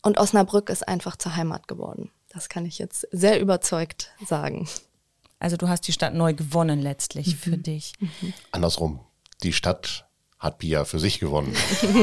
und 0.03 0.19
Osnabrück 0.19 0.69
ist 0.69 0.87
einfach 0.87 1.15
zur 1.15 1.35
Heimat 1.35 1.67
geworden. 1.67 2.11
Das 2.29 2.47
kann 2.47 2.67
ich 2.67 2.77
jetzt 2.77 3.07
sehr 3.11 3.41
überzeugt 3.41 4.11
sagen. 4.27 4.69
Also 5.39 5.57
du 5.57 5.67
hast 5.67 5.87
die 5.87 5.93
Stadt 5.93 6.13
neu 6.13 6.35
gewonnen 6.35 6.79
letztlich 6.79 7.25
mhm. 7.25 7.37
für 7.39 7.57
dich. 7.57 7.93
Mhm. 7.99 8.33
Andersrum, 8.51 8.99
die 9.41 9.53
Stadt 9.53 10.05
hat 10.39 10.57
Pia 10.57 10.85
für 10.85 10.99
sich 10.99 11.19
gewonnen. 11.19 11.53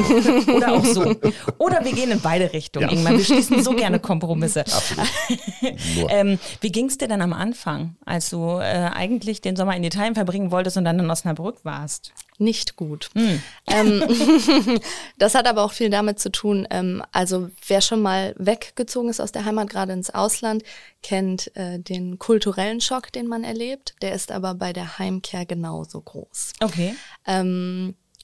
Oder 0.55 0.73
auch 0.73 0.85
so. 0.85 1.15
Oder 1.57 1.83
wir 1.83 1.93
gehen 1.93 2.11
in 2.11 2.21
beide 2.21 2.53
Richtungen, 2.53 2.87
ja. 2.87 2.93
Ingmar. 2.93 3.13
Wir 3.13 3.25
schließen 3.25 3.63
so 3.63 3.73
gerne 3.73 3.99
Kompromisse. 3.99 4.61
Absolut. 4.61 5.07
ähm, 6.09 6.37
wie 6.61 6.71
ging 6.71 6.85
es 6.85 6.99
dir 6.99 7.07
denn 7.07 7.23
am 7.23 7.33
Anfang, 7.33 7.95
als 8.05 8.29
du 8.29 8.59
äh, 8.59 8.91
eigentlich 8.93 9.41
den 9.41 9.55
Sommer 9.55 9.75
in 9.75 9.83
Italien 9.83 10.13
verbringen 10.13 10.51
wolltest 10.51 10.77
und 10.77 10.85
dann 10.85 10.99
in 10.99 11.09
Osnabrück 11.09 11.65
warst? 11.65 12.13
Nicht 12.37 12.75
gut. 12.75 13.09
Hm. 13.15 13.41
Ähm, 13.65 14.03
das 15.17 15.33
hat 15.33 15.47
aber 15.47 15.63
auch 15.63 15.71
viel 15.71 15.89
damit 15.89 16.19
zu 16.19 16.31
tun, 16.31 16.67
ähm, 16.69 17.01
also 17.11 17.49
wer 17.67 17.81
schon 17.81 18.03
mal 18.03 18.35
weggezogen 18.37 19.09
ist 19.09 19.19
aus 19.19 19.31
der 19.31 19.45
Heimat, 19.45 19.71
gerade 19.71 19.93
ins 19.93 20.11
Ausland, 20.11 20.61
kennt 21.01 21.55
äh, 21.55 21.79
den 21.79 22.19
kulturellen 22.19 22.81
Schock, 22.81 23.11
den 23.11 23.25
man 23.25 23.43
erlebt. 23.43 23.95
Der 24.03 24.13
ist 24.13 24.31
aber 24.31 24.53
bei 24.53 24.73
der 24.73 24.99
Heimkehr 24.99 25.47
genauso 25.47 25.99
groß. 26.01 26.53
Okay. 26.61 26.95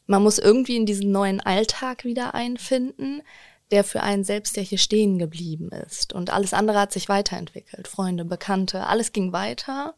Man 0.05 0.23
muss 0.23 0.37
irgendwie 0.37 0.75
in 0.75 0.85
diesen 0.85 1.11
neuen 1.11 1.39
Alltag 1.39 2.03
wieder 2.03 2.33
einfinden, 2.33 3.21
der 3.71 3.83
für 3.83 4.03
einen 4.03 4.23
selbst 4.23 4.55
ja 4.57 4.61
hier 4.61 4.77
stehen 4.77 5.17
geblieben 5.17 5.69
ist. 5.69 6.13
Und 6.13 6.31
alles 6.31 6.53
andere 6.53 6.79
hat 6.79 6.91
sich 6.91 7.09
weiterentwickelt. 7.09 7.87
Freunde, 7.87 8.25
Bekannte, 8.25 8.85
alles 8.87 9.13
ging 9.13 9.31
weiter 9.33 9.95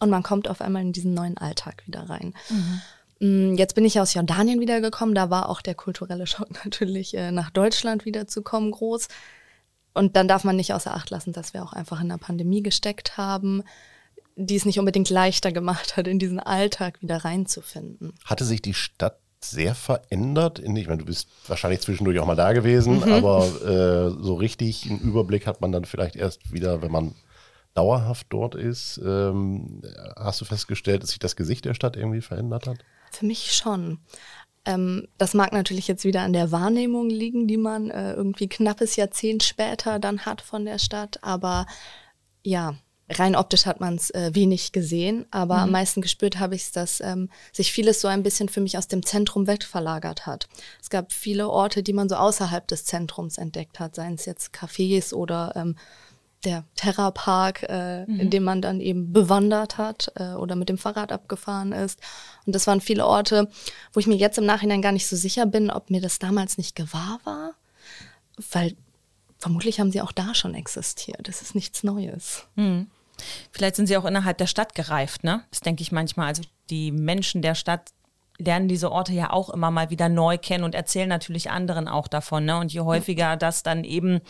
und 0.00 0.10
man 0.10 0.22
kommt 0.22 0.48
auf 0.48 0.60
einmal 0.60 0.82
in 0.82 0.92
diesen 0.92 1.14
neuen 1.14 1.38
Alltag 1.38 1.86
wieder 1.86 2.10
rein. 2.10 2.34
Mhm. 2.50 2.82
Mm, 3.20 3.54
jetzt 3.54 3.74
bin 3.74 3.84
ich 3.84 4.00
aus 4.00 4.14
Jordanien 4.14 4.60
wiedergekommen, 4.60 5.14
da 5.14 5.30
war 5.30 5.48
auch 5.48 5.62
der 5.62 5.74
kulturelle 5.74 6.26
Schock 6.26 6.48
natürlich 6.64 7.14
äh, 7.16 7.30
nach 7.30 7.50
Deutschland 7.50 8.04
wiederzukommen 8.04 8.72
groß. 8.72 9.08
Und 9.94 10.16
dann 10.16 10.26
darf 10.26 10.42
man 10.42 10.56
nicht 10.56 10.74
außer 10.74 10.92
Acht 10.92 11.10
lassen, 11.10 11.32
dass 11.32 11.54
wir 11.54 11.62
auch 11.62 11.72
einfach 11.72 12.00
in 12.00 12.08
der 12.08 12.18
Pandemie 12.18 12.62
gesteckt 12.62 13.16
haben, 13.16 13.62
die 14.36 14.56
es 14.56 14.64
nicht 14.64 14.80
unbedingt 14.80 15.08
leichter 15.08 15.52
gemacht 15.52 15.96
hat, 15.96 16.08
in 16.08 16.18
diesen 16.18 16.40
Alltag 16.40 17.00
wieder 17.00 17.24
reinzufinden. 17.24 18.12
Hatte 18.24 18.44
sich 18.44 18.60
die 18.60 18.74
Stadt 18.74 19.18
sehr 19.50 19.74
verändert. 19.74 20.58
Ich 20.58 20.86
meine, 20.86 20.98
du 20.98 21.04
bist 21.04 21.28
wahrscheinlich 21.46 21.80
zwischendurch 21.80 22.18
auch 22.18 22.26
mal 22.26 22.36
da 22.36 22.52
gewesen, 22.52 22.96
mhm. 22.96 23.12
aber 23.12 23.46
äh, 23.46 24.22
so 24.22 24.34
richtig 24.34 24.88
einen 24.88 25.00
Überblick 25.00 25.46
hat 25.46 25.60
man 25.60 25.72
dann 25.72 25.84
vielleicht 25.84 26.16
erst 26.16 26.52
wieder, 26.52 26.82
wenn 26.82 26.92
man 26.92 27.14
dauerhaft 27.74 28.28
dort 28.30 28.54
ist. 28.54 29.00
Ähm, 29.04 29.82
hast 30.16 30.40
du 30.40 30.44
festgestellt, 30.44 31.02
dass 31.02 31.10
sich 31.10 31.18
das 31.18 31.36
Gesicht 31.36 31.64
der 31.64 31.74
Stadt 31.74 31.96
irgendwie 31.96 32.20
verändert 32.20 32.66
hat? 32.66 32.78
Für 33.10 33.26
mich 33.26 33.52
schon. 33.52 33.98
Ähm, 34.64 35.08
das 35.18 35.34
mag 35.34 35.52
natürlich 35.52 35.88
jetzt 35.88 36.04
wieder 36.04 36.22
an 36.22 36.32
der 36.32 36.50
Wahrnehmung 36.50 37.10
liegen, 37.10 37.46
die 37.46 37.56
man 37.56 37.90
äh, 37.90 38.14
irgendwie 38.14 38.48
knappes 38.48 38.96
Jahrzehnt 38.96 39.42
später 39.42 39.98
dann 39.98 40.24
hat 40.24 40.40
von 40.40 40.64
der 40.64 40.78
Stadt, 40.78 41.18
aber 41.22 41.66
ja, 42.42 42.74
rein 43.10 43.36
optisch 43.36 43.66
hat 43.66 43.80
man 43.80 43.96
es 43.96 44.10
äh, 44.10 44.30
wenig 44.34 44.72
gesehen, 44.72 45.26
aber 45.30 45.56
mhm. 45.56 45.62
am 45.62 45.70
meisten 45.72 46.00
gespürt 46.00 46.38
habe 46.38 46.54
ich 46.54 46.62
es, 46.62 46.72
dass 46.72 47.00
ähm, 47.00 47.28
sich 47.52 47.72
vieles 47.72 48.00
so 48.00 48.08
ein 48.08 48.22
bisschen 48.22 48.48
für 48.48 48.60
mich 48.60 48.78
aus 48.78 48.88
dem 48.88 49.04
Zentrum 49.04 49.46
wegverlagert 49.46 50.26
hat. 50.26 50.48
Es 50.80 50.90
gab 50.90 51.12
viele 51.12 51.48
Orte, 51.48 51.82
die 51.82 51.92
man 51.92 52.08
so 52.08 52.16
außerhalb 52.16 52.66
des 52.66 52.84
Zentrums 52.84 53.38
entdeckt 53.38 53.78
hat, 53.80 53.94
seien 53.94 54.14
es 54.14 54.24
jetzt 54.24 54.54
Cafés 54.54 55.12
oder 55.12 55.52
ähm, 55.54 55.76
der 56.44 56.64
Terrapark, 56.76 57.64
äh, 57.68 58.04
mhm. 58.06 58.20
in 58.20 58.30
dem 58.30 58.44
man 58.44 58.62
dann 58.62 58.80
eben 58.80 59.12
bewandert 59.12 59.78
hat 59.78 60.12
äh, 60.16 60.34
oder 60.34 60.56
mit 60.56 60.68
dem 60.68 60.78
Fahrrad 60.78 61.12
abgefahren 61.12 61.72
ist. 61.72 61.98
Und 62.46 62.54
das 62.54 62.66
waren 62.66 62.80
viele 62.80 63.06
Orte, 63.06 63.48
wo 63.92 64.00
ich 64.00 64.06
mir 64.06 64.16
jetzt 64.16 64.38
im 64.38 64.46
Nachhinein 64.46 64.82
gar 64.82 64.92
nicht 64.92 65.06
so 65.06 65.16
sicher 65.16 65.46
bin, 65.46 65.70
ob 65.70 65.90
mir 65.90 66.00
das 66.00 66.18
damals 66.18 66.58
nicht 66.58 66.76
gewahr 66.76 67.20
war, 67.24 67.54
weil 68.52 68.76
vermutlich 69.38 69.80
haben 69.80 69.90
sie 69.90 70.00
auch 70.00 70.12
da 70.12 70.34
schon 70.34 70.54
existiert. 70.54 71.28
Das 71.28 71.42
ist 71.42 71.54
nichts 71.54 71.82
Neues. 71.82 72.46
Mhm. 72.56 72.88
Vielleicht 73.50 73.76
sind 73.76 73.86
sie 73.86 73.96
auch 73.96 74.04
innerhalb 74.04 74.38
der 74.38 74.46
Stadt 74.46 74.74
gereift, 74.74 75.24
ne? 75.24 75.44
Das 75.50 75.60
denke 75.60 75.82
ich 75.82 75.92
manchmal. 75.92 76.28
Also 76.28 76.42
die 76.70 76.90
Menschen 76.90 77.42
der 77.42 77.54
Stadt 77.54 77.92
lernen 78.38 78.66
diese 78.66 78.90
Orte 78.90 79.12
ja 79.12 79.30
auch 79.30 79.48
immer 79.50 79.70
mal 79.70 79.90
wieder 79.90 80.08
neu 80.08 80.38
kennen 80.38 80.64
und 80.64 80.74
erzählen 80.74 81.08
natürlich 81.08 81.50
anderen 81.50 81.86
auch 81.86 82.08
davon. 82.08 82.44
Ne? 82.44 82.58
Und 82.58 82.72
je 82.72 82.80
häufiger 82.80 83.36
das 83.36 83.62
dann 83.62 83.84
eben 83.84 84.20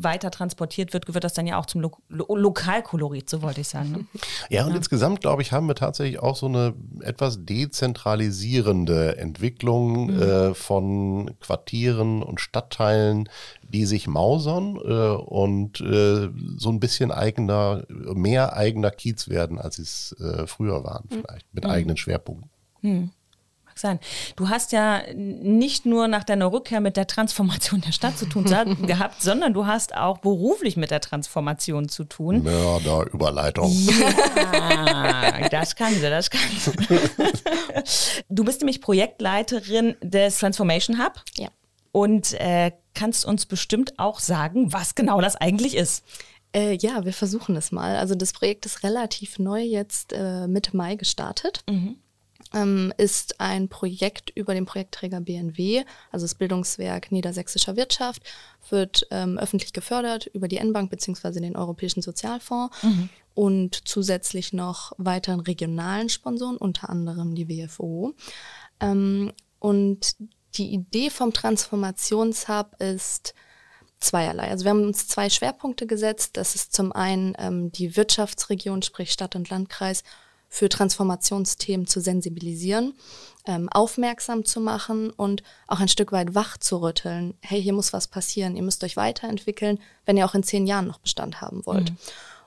weiter 0.00 0.30
transportiert 0.30 0.94
wird, 0.94 1.12
wird 1.12 1.24
das 1.24 1.34
dann 1.34 1.46
ja 1.46 1.58
auch 1.58 1.66
zum 1.66 1.82
Lo 1.82 1.90
Lo 2.08 2.34
Lokalkolorit, 2.34 3.28
so 3.28 3.42
wollte 3.42 3.60
ich 3.60 3.68
sagen. 3.68 3.90
Ne? 3.92 4.06
Ja, 4.48 4.64
und 4.64 4.70
ja. 4.70 4.76
insgesamt, 4.76 5.20
glaube 5.20 5.42
ich, 5.42 5.52
haben 5.52 5.66
wir 5.66 5.74
tatsächlich 5.74 6.20
auch 6.20 6.34
so 6.34 6.46
eine 6.46 6.74
etwas 7.00 7.44
dezentralisierende 7.44 9.18
Entwicklung 9.18 10.06
mhm. 10.06 10.22
äh, 10.22 10.54
von 10.54 11.38
Quartieren 11.40 12.22
und 12.22 12.40
Stadtteilen, 12.40 13.28
die 13.62 13.84
sich 13.84 14.06
mausern 14.06 14.76
äh, 14.76 15.16
und 15.16 15.80
äh, 15.80 16.30
so 16.56 16.70
ein 16.70 16.80
bisschen 16.80 17.12
eigener, 17.12 17.84
mehr 17.88 18.56
eigener 18.56 18.90
Kiez 18.90 19.28
werden, 19.28 19.58
als 19.58 19.76
sie 19.76 19.82
es 19.82 20.16
äh, 20.20 20.46
früher 20.46 20.82
waren, 20.84 21.04
mhm. 21.10 21.20
vielleicht, 21.20 21.54
mit 21.54 21.64
mhm. 21.64 21.70
eigenen 21.70 21.96
Schwerpunkten. 21.96 22.50
Mhm 22.82 23.10
sein. 23.80 23.98
Du 24.36 24.48
hast 24.48 24.72
ja 24.72 25.02
nicht 25.14 25.86
nur 25.86 26.08
nach 26.08 26.24
deiner 26.24 26.52
Rückkehr 26.52 26.80
mit 26.80 26.96
der 26.96 27.06
Transformation 27.06 27.80
der 27.80 27.92
Stadt 27.92 28.18
zu 28.18 28.26
tun 28.26 28.44
gehabt, 28.86 29.22
sondern 29.22 29.52
du 29.52 29.66
hast 29.66 29.96
auch 29.96 30.18
beruflich 30.18 30.76
mit 30.76 30.90
der 30.90 31.00
Transformation 31.00 31.88
zu 31.88 32.04
tun. 32.04 32.42
Mörderüberleitung. 32.42 33.70
Ja, 33.70 35.48
das 35.48 35.74
kann 35.74 35.94
sie, 35.94 36.00
das 36.00 36.30
kann 36.30 36.40
sie. 36.58 36.72
Du 38.28 38.44
bist 38.44 38.60
nämlich 38.60 38.80
Projektleiterin 38.80 39.96
des 40.02 40.38
Transformation 40.38 41.02
Hub. 41.02 41.22
Ja. 41.36 41.48
Und 41.92 42.34
äh, 42.34 42.72
kannst 42.94 43.24
uns 43.24 43.46
bestimmt 43.46 43.98
auch 43.98 44.20
sagen, 44.20 44.72
was 44.72 44.94
genau 44.94 45.20
das 45.20 45.36
eigentlich 45.36 45.76
ist. 45.76 46.04
Äh, 46.54 46.76
ja, 46.80 47.04
wir 47.04 47.12
versuchen 47.12 47.56
es 47.56 47.72
mal. 47.72 47.96
Also 47.96 48.14
das 48.14 48.32
Projekt 48.32 48.66
ist 48.66 48.82
relativ 48.82 49.38
neu 49.38 49.60
jetzt 49.60 50.12
äh, 50.12 50.46
Mitte 50.46 50.76
Mai 50.76 50.96
gestartet. 50.96 51.62
Mhm 51.68 51.96
ähm, 52.54 52.92
ist 52.96 53.40
ein 53.40 53.68
Projekt 53.68 54.30
über 54.30 54.54
den 54.54 54.66
Projektträger 54.66 55.20
BNW, 55.20 55.84
also 56.10 56.24
das 56.24 56.34
Bildungswerk 56.34 57.12
Niedersächsischer 57.12 57.76
Wirtschaft, 57.76 58.22
wird 58.68 59.06
ähm, 59.10 59.38
öffentlich 59.38 59.72
gefördert 59.72 60.26
über 60.26 60.48
die 60.48 60.58
N-Bank 60.58 60.90
bzw. 60.90 61.40
den 61.40 61.56
Europäischen 61.56 62.02
Sozialfonds 62.02 62.82
mhm. 62.82 63.08
und 63.34 63.88
zusätzlich 63.88 64.52
noch 64.52 64.92
weiteren 64.98 65.40
regionalen 65.40 66.08
Sponsoren, 66.08 66.56
unter 66.56 66.90
anderem 66.90 67.34
die 67.34 67.48
WFO. 67.48 68.14
Ähm, 68.80 69.32
und 69.58 70.16
die 70.54 70.72
Idee 70.72 71.10
vom 71.10 71.32
Transformationshub 71.32 72.80
ist, 72.80 73.34
zweierlei. 74.00 74.50
Also 74.50 74.64
wir 74.64 74.70
haben 74.70 74.84
uns 74.84 75.06
zwei 75.06 75.30
Schwerpunkte 75.30 75.86
gesetzt. 75.86 76.36
Das 76.36 76.54
ist 76.54 76.72
zum 76.72 76.92
einen 76.92 77.34
ähm, 77.38 77.70
die 77.70 77.96
Wirtschaftsregion, 77.96 78.82
sprich 78.82 79.12
Stadt 79.12 79.36
und 79.36 79.50
Landkreis 79.50 80.02
für 80.52 80.68
Transformationsthemen 80.68 81.86
zu 81.86 82.00
sensibilisieren, 82.00 82.94
ähm, 83.46 83.68
aufmerksam 83.68 84.44
zu 84.44 84.60
machen 84.60 85.10
und 85.10 85.44
auch 85.68 85.78
ein 85.78 85.88
Stück 85.88 86.10
weit 86.10 86.34
wach 86.34 86.58
zu 86.58 86.82
rütteln. 86.82 87.34
Hey, 87.40 87.62
hier 87.62 87.72
muss 87.72 87.92
was 87.92 88.08
passieren, 88.08 88.56
ihr 88.56 88.62
müsst 88.64 88.82
euch 88.82 88.96
weiterentwickeln, 88.96 89.78
wenn 90.04 90.16
ihr 90.16 90.26
auch 90.26 90.34
in 90.34 90.42
zehn 90.42 90.66
Jahren 90.66 90.88
noch 90.88 90.98
Bestand 90.98 91.40
haben 91.40 91.64
wollt. 91.66 91.90
Mhm. 91.90 91.96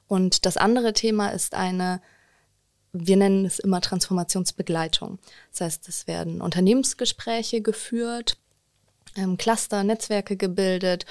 Und 0.09 0.45
das 0.45 0.57
andere 0.57 0.91
Thema 0.91 1.29
ist 1.29 1.55
eine, 1.55 2.01
wir 2.91 3.15
nennen 3.15 3.45
es 3.45 3.57
immer 3.57 3.79
Transformationsbegleitung. 3.79 5.17
Das 5.51 5.61
heißt, 5.61 5.87
es 5.87 6.05
werden 6.05 6.41
Unternehmensgespräche 6.41 7.61
geführt, 7.61 8.37
ähm, 9.15 9.37
Cluster, 9.37 9.81
Netzwerke 9.85 10.35
gebildet, 10.35 11.05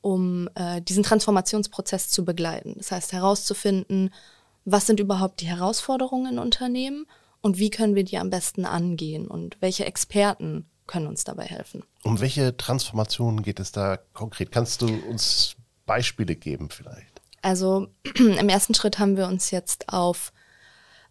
um 0.00 0.48
äh, 0.54 0.80
diesen 0.80 1.02
Transformationsprozess 1.02 2.08
zu 2.08 2.24
begleiten. 2.24 2.74
Das 2.78 2.90
heißt, 2.90 3.12
herauszufinden, 3.12 4.14
was 4.64 4.86
sind 4.86 5.00
überhaupt 5.00 5.40
die 5.40 5.46
Herausforderungen 5.46 6.34
in 6.34 6.38
Unternehmen 6.38 7.06
und 7.40 7.58
wie 7.58 7.70
können 7.70 7.94
wir 7.94 8.04
die 8.04 8.18
am 8.18 8.30
besten 8.30 8.64
angehen 8.64 9.26
und 9.28 9.56
welche 9.60 9.84
Experten 9.84 10.66
können 10.86 11.06
uns 11.06 11.22
dabei 11.22 11.44
helfen. 11.44 11.84
Um 12.02 12.20
welche 12.20 12.56
Transformationen 12.56 13.42
geht 13.42 13.60
es 13.60 13.70
da 13.70 13.98
konkret? 14.14 14.50
Kannst 14.50 14.82
du 14.82 14.88
uns 15.08 15.54
Beispiele 15.86 16.34
geben 16.34 16.70
vielleicht? 16.70 17.20
Also 17.42 17.88
im 18.16 18.48
ersten 18.48 18.74
Schritt 18.74 18.98
haben 18.98 19.16
wir 19.16 19.28
uns 19.28 19.52
jetzt 19.52 19.88
auf 19.90 20.32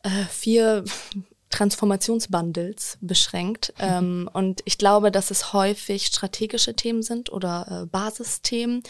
äh, 0.03 0.25
vier 0.29 0.83
Transformationsbundles 1.49 2.97
beschränkt. 2.99 3.73
Mhm. 3.77 3.83
Ähm, 3.83 4.29
und 4.33 4.61
ich 4.65 4.77
glaube, 4.77 5.11
dass 5.11 5.31
es 5.31 5.53
häufig 5.53 6.07
strategische 6.07 6.75
Themen 6.75 7.03
sind 7.03 7.31
oder 7.31 7.83
äh, 7.83 7.85
Basisthemen, 7.85 8.83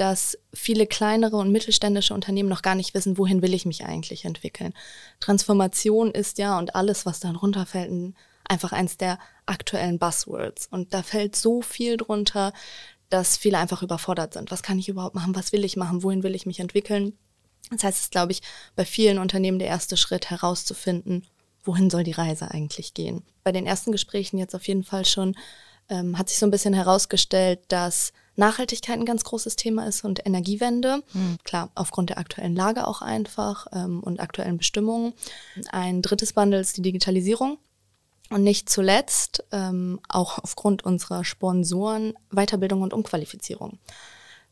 dass 0.00 0.38
viele 0.54 0.86
kleinere 0.86 1.36
und 1.36 1.52
mittelständische 1.52 2.14
Unternehmen 2.14 2.48
noch 2.48 2.62
gar 2.62 2.74
nicht 2.74 2.94
wissen, 2.94 3.18
wohin 3.18 3.42
will 3.42 3.52
ich 3.52 3.66
mich 3.66 3.84
eigentlich 3.84 4.24
entwickeln. 4.24 4.72
Transformation 5.20 6.10
ist 6.10 6.38
ja 6.38 6.58
und 6.58 6.74
alles, 6.74 7.04
was 7.04 7.20
dann 7.20 7.36
runterfällt, 7.36 7.90
ein 7.90 8.16
einfach 8.48 8.72
eins 8.72 8.96
der 8.96 9.18
aktuellen 9.44 9.98
Buzzwords. 9.98 10.68
Und 10.70 10.94
da 10.94 11.02
fällt 11.02 11.36
so 11.36 11.60
viel 11.60 11.98
drunter, 11.98 12.54
dass 13.10 13.36
viele 13.36 13.58
einfach 13.58 13.82
überfordert 13.82 14.32
sind. 14.32 14.50
Was 14.50 14.62
kann 14.62 14.78
ich 14.78 14.88
überhaupt 14.88 15.14
machen? 15.14 15.36
Was 15.36 15.52
will 15.52 15.66
ich 15.66 15.76
machen? 15.76 16.02
Wohin 16.02 16.22
will 16.22 16.34
ich 16.34 16.46
mich 16.46 16.60
entwickeln? 16.60 17.12
Das 17.70 17.84
heißt, 17.84 17.98
es 17.98 18.04
ist, 18.04 18.12
glaube 18.12 18.32
ich, 18.32 18.40
bei 18.76 18.86
vielen 18.86 19.18
Unternehmen 19.18 19.58
der 19.58 19.68
erste 19.68 19.98
Schritt 19.98 20.30
herauszufinden, 20.30 21.26
wohin 21.62 21.90
soll 21.90 22.04
die 22.04 22.12
Reise 22.12 22.50
eigentlich 22.50 22.94
gehen. 22.94 23.22
Bei 23.44 23.52
den 23.52 23.66
ersten 23.66 23.92
Gesprächen 23.92 24.38
jetzt 24.38 24.54
auf 24.54 24.66
jeden 24.66 24.82
Fall 24.82 25.04
schon 25.04 25.36
ähm, 25.90 26.18
hat 26.18 26.28
sich 26.28 26.38
so 26.38 26.46
ein 26.46 26.50
bisschen 26.50 26.72
herausgestellt, 26.72 27.60
dass 27.68 28.12
Nachhaltigkeit 28.36 28.98
ein 28.98 29.04
ganz 29.04 29.24
großes 29.24 29.56
Thema 29.56 29.86
ist 29.86 30.04
und 30.04 30.26
Energiewende. 30.26 31.02
Mhm. 31.12 31.38
Klar, 31.44 31.70
aufgrund 31.74 32.10
der 32.10 32.18
aktuellen 32.18 32.56
Lage 32.56 32.86
auch 32.86 33.02
einfach 33.02 33.66
ähm, 33.72 34.00
und 34.00 34.20
aktuellen 34.20 34.56
Bestimmungen. 34.56 35.12
Ein 35.70 36.02
drittes 36.02 36.32
Bundle 36.32 36.60
ist 36.60 36.76
die 36.76 36.82
Digitalisierung. 36.82 37.58
Und 38.30 38.44
nicht 38.44 38.70
zuletzt, 38.70 39.42
ähm, 39.50 39.98
auch 40.08 40.38
aufgrund 40.38 40.84
unserer 40.84 41.24
Sponsoren, 41.24 42.14
Weiterbildung 42.30 42.80
und 42.82 42.94
Umqualifizierung. 42.94 43.80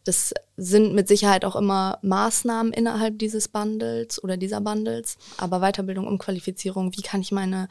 Das 0.02 0.34
sind 0.56 0.94
mit 0.94 1.06
Sicherheit 1.06 1.44
auch 1.44 1.54
immer 1.54 1.98
Maßnahmen 2.02 2.72
innerhalb 2.72 3.20
dieses 3.20 3.46
Bundles 3.46 4.22
oder 4.24 4.36
dieser 4.36 4.60
Bundles. 4.60 5.16
Aber 5.36 5.60
Weiterbildung, 5.60 6.08
Umqualifizierung, 6.08 6.96
wie 6.96 7.02
kann 7.02 7.20
ich 7.20 7.30
meine, 7.30 7.68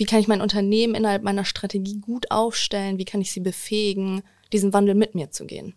wie 0.00 0.06
kann 0.06 0.18
ich 0.18 0.28
mein 0.28 0.40
Unternehmen 0.40 0.94
innerhalb 0.94 1.22
meiner 1.22 1.44
Strategie 1.44 2.00
gut 2.00 2.30
aufstellen? 2.30 2.96
Wie 2.96 3.04
kann 3.04 3.20
ich 3.20 3.32
sie 3.32 3.40
befähigen, 3.40 4.22
diesen 4.50 4.72
Wandel 4.72 4.94
mit 4.94 5.14
mir 5.14 5.30
zu 5.30 5.44
gehen? 5.44 5.74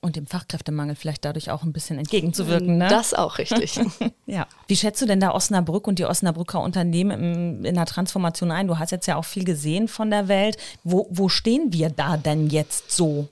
Und 0.00 0.16
dem 0.16 0.26
Fachkräftemangel 0.26 0.96
vielleicht 0.96 1.26
dadurch 1.26 1.50
auch 1.50 1.64
ein 1.64 1.74
bisschen 1.74 1.98
entgegenzuwirken. 1.98 2.78
Ne? 2.78 2.88
Das 2.88 3.12
auch 3.12 3.36
richtig. 3.36 3.78
ja. 4.26 4.46
Wie 4.68 4.76
schätzt 4.76 5.02
du 5.02 5.06
denn 5.06 5.20
da 5.20 5.32
Osnabrück 5.32 5.86
und 5.86 5.98
die 5.98 6.06
Osnabrücker 6.06 6.62
Unternehmen 6.62 7.62
in 7.62 7.74
der 7.74 7.84
Transformation 7.84 8.50
ein? 8.52 8.68
Du 8.68 8.78
hast 8.78 8.90
jetzt 8.90 9.06
ja 9.06 9.16
auch 9.16 9.26
viel 9.26 9.44
gesehen 9.44 9.86
von 9.86 10.08
der 10.08 10.28
Welt. 10.28 10.56
Wo, 10.82 11.06
wo 11.10 11.28
stehen 11.28 11.70
wir 11.70 11.90
da 11.90 12.16
denn 12.16 12.48
jetzt 12.48 12.90
so? 12.90 13.28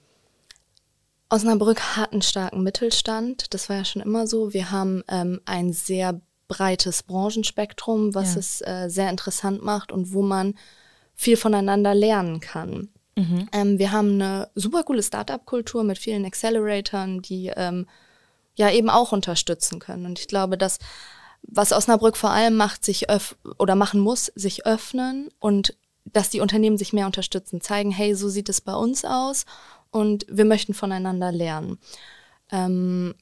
Osnabrück 1.31 1.97
hat 1.97 2.13
einen 2.13 2.21
starken 2.21 2.63
Mittelstand. 2.63 3.55
Das 3.55 3.71
war 3.71 3.77
ja 3.77 3.85
schon 3.87 4.03
immer 4.03 4.27
so. 4.27 4.53
Wir 4.53 4.71
haben 4.71 5.03
ähm, 5.09 5.41
ein 5.47 5.73
sehr 5.73 6.21
breites 6.49 7.03
Branchenspektrum, 7.03 8.15
was 8.15 8.35
ja. 8.35 8.41
es 8.41 8.61
äh, 8.63 8.89
sehr 8.89 9.11
interessant 9.11 9.63
macht 9.63 9.93
und 9.93 10.13
wo 10.13 10.23
man 10.23 10.55
viel 11.15 11.37
voneinander 11.37 11.95
lernen 11.95 12.41
kann. 12.41 12.89
Mhm. 13.17 13.49
Ähm, 13.53 13.79
wir 13.79 13.93
haben 13.93 14.15
eine 14.15 14.51
super 14.55 14.83
coole 14.83 15.03
Startup-Kultur 15.03 15.83
mit 15.85 15.99
vielen 15.99 16.25
Acceleratoren, 16.25 17.23
die 17.23 17.51
ähm, 17.57 17.87
ja 18.55 18.71
eben 18.71 18.91
auch 18.91 19.13
unterstützen 19.13 19.79
können. 19.79 20.07
Und 20.07 20.19
ich 20.19 20.29
glaube, 20.29 20.59
dass 20.59 20.79
was 21.43 21.73
Osnabrück 21.73 22.17
vor 22.17 22.31
allem 22.31 22.57
macht, 22.57 22.85
sich 22.85 23.09
öff 23.09 23.37
oder 23.59 23.75
machen 23.75 24.01
muss, 24.01 24.27
sich 24.35 24.67
öffnen 24.67 25.31
und 25.39 25.77
dass 26.05 26.31
die 26.31 26.41
Unternehmen 26.41 26.79
sich 26.79 26.93
mehr 26.93 27.07
unterstützen, 27.07 27.61
zeigen, 27.61 27.91
hey, 27.91 28.15
so 28.15 28.29
sieht 28.29 28.49
es 28.49 28.61
bei 28.61 28.75
uns 28.75 29.05
aus 29.05 29.45
und 29.91 30.27
wir 30.29 30.45
möchten 30.45 30.75
voneinander 30.75 31.33
lernen. 31.33 31.79
Ähm, 32.51 33.15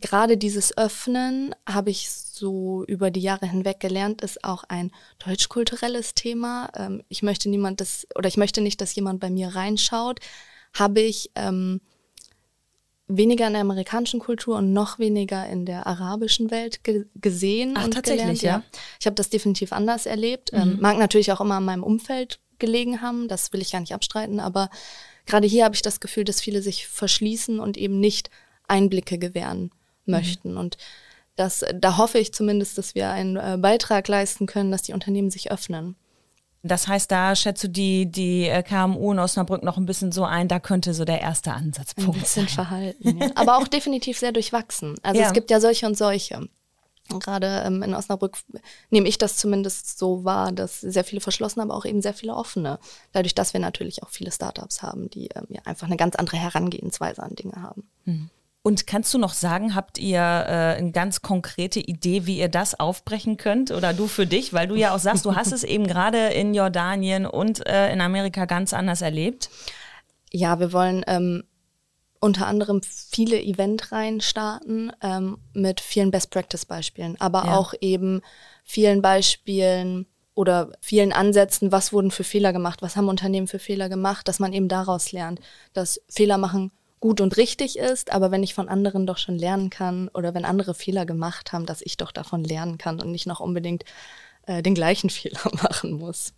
gerade 0.00 0.36
dieses 0.36 0.76
Öffnen 0.76 1.54
habe 1.68 1.90
ich 1.90 2.10
so 2.10 2.84
über 2.86 3.10
die 3.10 3.20
Jahre 3.20 3.46
hinweg 3.46 3.80
gelernt, 3.80 4.22
ist 4.22 4.44
auch 4.44 4.64
ein 4.64 4.90
deutschkulturelles 5.24 6.14
Thema. 6.14 6.70
Ähm, 6.76 7.02
ich 7.08 7.22
möchte 7.22 7.48
niemand 7.48 7.80
das, 7.80 8.06
oder 8.14 8.28
ich 8.28 8.36
möchte 8.36 8.60
nicht, 8.60 8.80
dass 8.80 8.94
jemand 8.94 9.20
bei 9.20 9.30
mir 9.30 9.54
reinschaut. 9.54 10.20
Habe 10.72 11.00
ich 11.00 11.30
ähm, 11.34 11.80
weniger 13.06 13.46
in 13.46 13.52
der 13.52 13.62
amerikanischen 13.62 14.20
Kultur 14.20 14.56
und 14.58 14.72
noch 14.72 14.98
weniger 14.98 15.46
in 15.46 15.66
der 15.66 15.86
arabischen 15.86 16.50
Welt 16.50 16.84
ge 16.84 17.06
gesehen 17.14 17.74
Ach, 17.76 17.84
und 17.84 17.94
tatsächlich, 17.94 18.40
gelernt. 18.40 18.64
Ja. 18.64 18.80
Ich 18.98 19.06
habe 19.06 19.14
das 19.14 19.30
definitiv 19.30 19.72
anders 19.72 20.06
erlebt. 20.06 20.52
Ähm, 20.52 20.60
mhm. 20.60 20.74
Ähm, 20.74 20.80
mag 20.80 20.98
natürlich 20.98 21.32
auch 21.32 21.40
immer 21.40 21.58
in 21.58 21.64
meinem 21.64 21.84
Umfeld 21.84 22.40
gelegen 22.58 23.02
haben, 23.02 23.28
das 23.28 23.52
will 23.52 23.60
ich 23.60 23.72
gar 23.72 23.80
nicht 23.80 23.94
abstreiten, 23.94 24.40
aber 24.40 24.70
gerade 25.26 25.46
hier 25.46 25.64
habe 25.64 25.74
ich 25.74 25.82
das 25.82 26.00
Gefühl, 26.00 26.24
dass 26.24 26.40
viele 26.40 26.62
sich 26.62 26.86
verschließen 26.86 27.58
und 27.58 27.76
eben 27.76 27.98
nicht 27.98 28.30
Einblicke 28.68 29.18
gewähren 29.18 29.70
möchten. 30.06 30.52
Mhm. 30.52 30.58
Und 30.58 30.78
das, 31.36 31.64
da 31.74 31.96
hoffe 31.96 32.18
ich 32.18 32.32
zumindest, 32.32 32.78
dass 32.78 32.94
wir 32.94 33.10
einen 33.10 33.36
äh, 33.36 33.58
Beitrag 33.58 34.06
leisten 34.08 34.46
können, 34.46 34.70
dass 34.70 34.82
die 34.82 34.92
Unternehmen 34.92 35.30
sich 35.30 35.50
öffnen. 35.50 35.96
Das 36.62 36.88
heißt, 36.88 37.10
da 37.10 37.36
schätzt 37.36 37.62
du 37.62 37.68
die, 37.68 38.06
die 38.06 38.48
äh, 38.48 38.62
KMU 38.62 39.12
in 39.12 39.18
Osnabrück 39.18 39.62
noch 39.62 39.76
ein 39.76 39.84
bisschen 39.84 40.12
so 40.12 40.24
ein, 40.24 40.48
da 40.48 40.60
könnte 40.60 40.94
so 40.94 41.04
der 41.04 41.20
erste 41.20 41.52
Ansatzpunkt 41.52 42.16
ein 42.16 42.20
bisschen 42.20 42.46
sein. 42.46 42.54
verhalten, 42.54 43.18
ja. 43.18 43.30
aber 43.34 43.58
auch 43.58 43.68
definitiv 43.68 44.18
sehr 44.18 44.32
durchwachsen. 44.32 44.94
Also 45.02 45.20
ja. 45.20 45.26
es 45.26 45.34
gibt 45.34 45.50
ja 45.50 45.60
solche 45.60 45.86
und 45.86 45.98
solche. 45.98 46.48
Gerade 47.20 47.64
ähm, 47.66 47.82
in 47.82 47.94
Osnabrück 47.94 48.38
nehme 48.88 49.08
ich 49.08 49.18
das 49.18 49.36
zumindest 49.36 49.98
so 49.98 50.24
wahr, 50.24 50.52
dass 50.52 50.80
sehr 50.80 51.04
viele 51.04 51.20
verschlossen, 51.20 51.60
aber 51.60 51.74
auch 51.74 51.84
eben 51.84 52.00
sehr 52.00 52.14
viele 52.14 52.34
offene. 52.34 52.78
Dadurch, 53.12 53.34
dass 53.34 53.52
wir 53.52 53.60
natürlich 53.60 54.02
auch 54.02 54.08
viele 54.08 54.32
Startups 54.32 54.80
haben, 54.80 55.10
die 55.10 55.28
ähm, 55.34 55.46
ja 55.50 55.60
einfach 55.66 55.86
eine 55.86 55.98
ganz 55.98 56.16
andere 56.16 56.38
Herangehensweise 56.38 57.22
an 57.22 57.34
Dinge 57.34 57.60
haben. 57.60 57.90
Mhm. 58.06 58.30
Und 58.66 58.86
kannst 58.86 59.12
du 59.12 59.18
noch 59.18 59.34
sagen, 59.34 59.74
habt 59.74 59.98
ihr 59.98 60.20
äh, 60.20 60.78
eine 60.78 60.90
ganz 60.90 61.20
konkrete 61.20 61.80
Idee, 61.80 62.24
wie 62.24 62.38
ihr 62.38 62.48
das 62.48 62.80
aufbrechen 62.80 63.36
könnt? 63.36 63.70
Oder 63.70 63.92
du 63.92 64.06
für 64.06 64.26
dich, 64.26 64.54
weil 64.54 64.66
du 64.66 64.74
ja 64.74 64.94
auch 64.94 64.98
sagst, 64.98 65.26
du 65.26 65.36
hast 65.36 65.52
es 65.52 65.64
eben 65.64 65.86
gerade 65.86 66.28
in 66.28 66.54
Jordanien 66.54 67.26
und 67.26 67.66
äh, 67.66 67.92
in 67.92 68.00
Amerika 68.00 68.46
ganz 68.46 68.72
anders 68.72 69.02
erlebt. 69.02 69.50
Ja, 70.32 70.60
wir 70.60 70.72
wollen 70.72 71.04
ähm, 71.06 71.44
unter 72.20 72.46
anderem 72.46 72.80
viele 72.82 73.38
Eventreihen 73.38 74.22
starten 74.22 74.92
ähm, 75.02 75.36
mit 75.52 75.82
vielen 75.82 76.10
Best-Practice-Beispielen, 76.10 77.20
aber 77.20 77.44
ja. 77.44 77.56
auch 77.58 77.74
eben 77.82 78.22
vielen 78.64 79.02
Beispielen 79.02 80.06
oder 80.34 80.72
vielen 80.80 81.12
Ansätzen, 81.12 81.70
was 81.70 81.92
wurden 81.92 82.10
für 82.10 82.24
Fehler 82.24 82.54
gemacht, 82.54 82.80
was 82.80 82.96
haben 82.96 83.08
Unternehmen 83.08 83.46
für 83.46 83.58
Fehler 83.58 83.90
gemacht, 83.90 84.26
dass 84.26 84.40
man 84.40 84.54
eben 84.54 84.68
daraus 84.68 85.12
lernt, 85.12 85.40
dass 85.74 86.00
Fehler 86.08 86.38
machen 86.38 86.72
gut 87.04 87.20
und 87.20 87.36
richtig 87.36 87.78
ist, 87.78 88.14
aber 88.14 88.30
wenn 88.30 88.42
ich 88.42 88.54
von 88.54 88.70
anderen 88.70 89.06
doch 89.06 89.18
schon 89.18 89.36
lernen 89.36 89.68
kann 89.68 90.08
oder 90.14 90.32
wenn 90.32 90.46
andere 90.46 90.72
Fehler 90.72 91.04
gemacht 91.04 91.52
haben, 91.52 91.66
dass 91.66 91.82
ich 91.82 91.98
doch 91.98 92.12
davon 92.12 92.42
lernen 92.42 92.78
kann 92.78 92.98
und 92.98 93.10
nicht 93.10 93.26
noch 93.26 93.40
unbedingt 93.40 93.84
äh, 94.46 94.62
den 94.62 94.74
gleichen 94.74 95.10
Fehler 95.10 95.42
machen 95.62 95.92
muss 95.92 96.32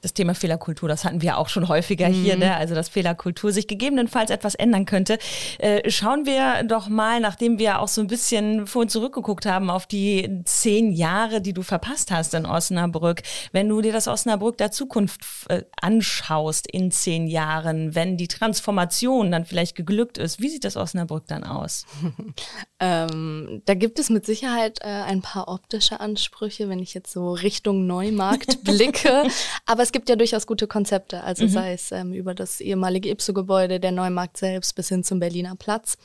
das 0.00 0.14
Thema 0.14 0.34
Fehlerkultur, 0.34 0.88
das 0.88 1.04
hatten 1.04 1.22
wir 1.22 1.38
auch 1.38 1.48
schon 1.48 1.68
häufiger 1.68 2.08
mhm. 2.08 2.14
hier, 2.14 2.36
ne? 2.36 2.56
also 2.56 2.74
dass 2.74 2.88
Fehlerkultur 2.88 3.52
sich 3.52 3.66
gegebenenfalls 3.66 4.30
etwas 4.30 4.54
ändern 4.54 4.86
könnte. 4.86 5.18
Äh, 5.58 5.90
schauen 5.90 6.24
wir 6.24 6.62
doch 6.64 6.88
mal, 6.88 7.20
nachdem 7.20 7.58
wir 7.58 7.80
auch 7.80 7.88
so 7.88 8.00
ein 8.00 8.06
bisschen 8.06 8.66
vorhin 8.66 8.88
zurückgeguckt 8.88 9.46
haben 9.46 9.70
auf 9.70 9.86
die 9.86 10.42
zehn 10.44 10.92
Jahre, 10.92 11.40
die 11.40 11.52
du 11.52 11.62
verpasst 11.62 12.10
hast 12.10 12.34
in 12.34 12.46
Osnabrück. 12.46 13.22
Wenn 13.52 13.68
du 13.68 13.80
dir 13.80 13.92
das 13.92 14.06
Osnabrück 14.06 14.56
der 14.58 14.70
Zukunft 14.70 15.22
äh, 15.48 15.62
anschaust 15.80 16.70
in 16.70 16.90
zehn 16.92 17.26
Jahren, 17.26 17.94
wenn 17.94 18.16
die 18.16 18.28
Transformation 18.28 19.32
dann 19.32 19.44
vielleicht 19.44 19.74
geglückt 19.74 20.18
ist, 20.18 20.40
wie 20.40 20.48
sieht 20.48 20.64
das 20.64 20.76
Osnabrück 20.76 21.26
dann 21.26 21.42
aus? 21.42 21.86
ähm, 22.80 23.62
da 23.64 23.74
gibt 23.74 23.98
es 23.98 24.10
mit 24.10 24.24
Sicherheit 24.24 24.78
äh, 24.82 24.86
ein 24.86 25.22
paar 25.22 25.48
optische 25.48 25.98
Ansprüche, 25.98 26.68
wenn 26.68 26.78
ich 26.78 26.94
jetzt 26.94 27.12
so 27.12 27.32
Richtung 27.32 27.86
Neumarkt 27.86 28.62
blicke. 28.62 29.24
Aber 29.66 29.87
es 29.88 29.92
gibt 29.92 30.10
ja 30.10 30.16
durchaus 30.16 30.46
gute 30.46 30.66
Konzepte, 30.66 31.24
also 31.24 31.44
mhm. 31.44 31.48
sei 31.48 31.72
es 31.72 31.92
ähm, 31.92 32.12
über 32.12 32.34
das 32.34 32.60
ehemalige 32.60 33.08
Ipso-Gebäude, 33.08 33.80
der 33.80 33.90
Neumarkt 33.90 34.36
selbst 34.36 34.74
bis 34.74 34.90
hin 34.90 35.02
zum 35.02 35.18
Berliner 35.18 35.56
Platz. 35.56 35.96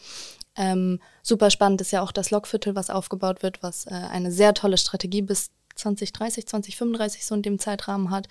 Ähm, 0.55 1.01
super 1.21 1.49
spannend 1.49 1.81
ist 1.81 1.91
ja 1.91 2.01
auch 2.01 2.13
das 2.13 2.31
Lokviertel, 2.31 2.75
was 2.75 2.89
aufgebaut 2.89 3.43
wird, 3.43 3.61
was 3.61 3.85
äh, 3.85 3.89
eine 3.89 4.31
sehr 4.31 4.53
tolle 4.53 4.77
Strategie 4.77 5.21
bis 5.21 5.51
2030, 5.75 6.47
2035 6.47 7.25
so 7.25 7.35
in 7.35 7.41
dem 7.41 7.59
Zeitrahmen 7.59 8.09
hat. 8.09 8.29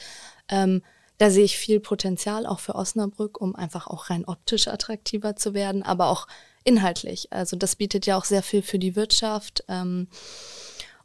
Ähm, 0.48 0.80
da 1.18 1.28
sehe 1.28 1.44
ich 1.44 1.58
viel 1.58 1.80
Potenzial 1.80 2.46
auch 2.46 2.60
für 2.60 2.74
Osnabrück, 2.74 3.38
um 3.38 3.54
einfach 3.54 3.88
auch 3.88 4.08
rein 4.08 4.24
optisch 4.24 4.68
attraktiver 4.68 5.36
zu 5.36 5.52
werden, 5.52 5.82
aber 5.82 6.08
auch 6.08 6.28
inhaltlich. 6.64 7.30
Also 7.30 7.56
das 7.56 7.76
bietet 7.76 8.06
ja 8.06 8.16
auch 8.16 8.24
sehr 8.24 8.42
viel 8.42 8.62
für 8.62 8.78
die 8.78 8.96
Wirtschaft. 8.96 9.64
Ähm, 9.68 10.08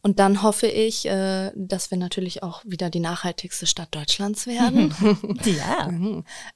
und 0.01 0.19
dann 0.19 0.43
hoffe 0.43 0.67
ich, 0.67 1.05
äh, 1.05 1.51
dass 1.55 1.91
wir 1.91 1.97
natürlich 1.97 2.43
auch 2.43 2.63
wieder 2.65 2.89
die 2.89 2.99
nachhaltigste 2.99 3.67
Stadt 3.67 3.93
Deutschlands 3.93 4.47
werden. 4.47 4.93
ja. 5.43 5.89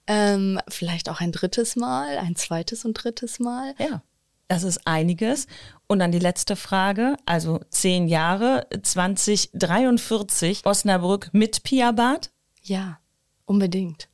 ähm, 0.07 0.59
vielleicht 0.67 1.09
auch 1.09 1.19
ein 1.19 1.31
drittes 1.31 1.75
Mal, 1.75 2.17
ein 2.17 2.35
zweites 2.35 2.85
und 2.85 2.93
drittes 2.93 3.39
Mal. 3.39 3.75
Ja. 3.79 4.01
Das 4.47 4.63
ist 4.63 4.85
einiges. 4.85 5.47
Und 5.87 5.99
dann 5.99 6.11
die 6.11 6.19
letzte 6.19 6.55
Frage, 6.55 7.15
also 7.25 7.61
zehn 7.69 8.07
Jahre, 8.07 8.67
2043, 8.81 10.65
Osnabrück 10.65 11.29
mit 11.31 11.63
Pia 11.63 11.91
Bad? 11.93 12.31
Ja, 12.61 12.99
unbedingt. 13.45 14.09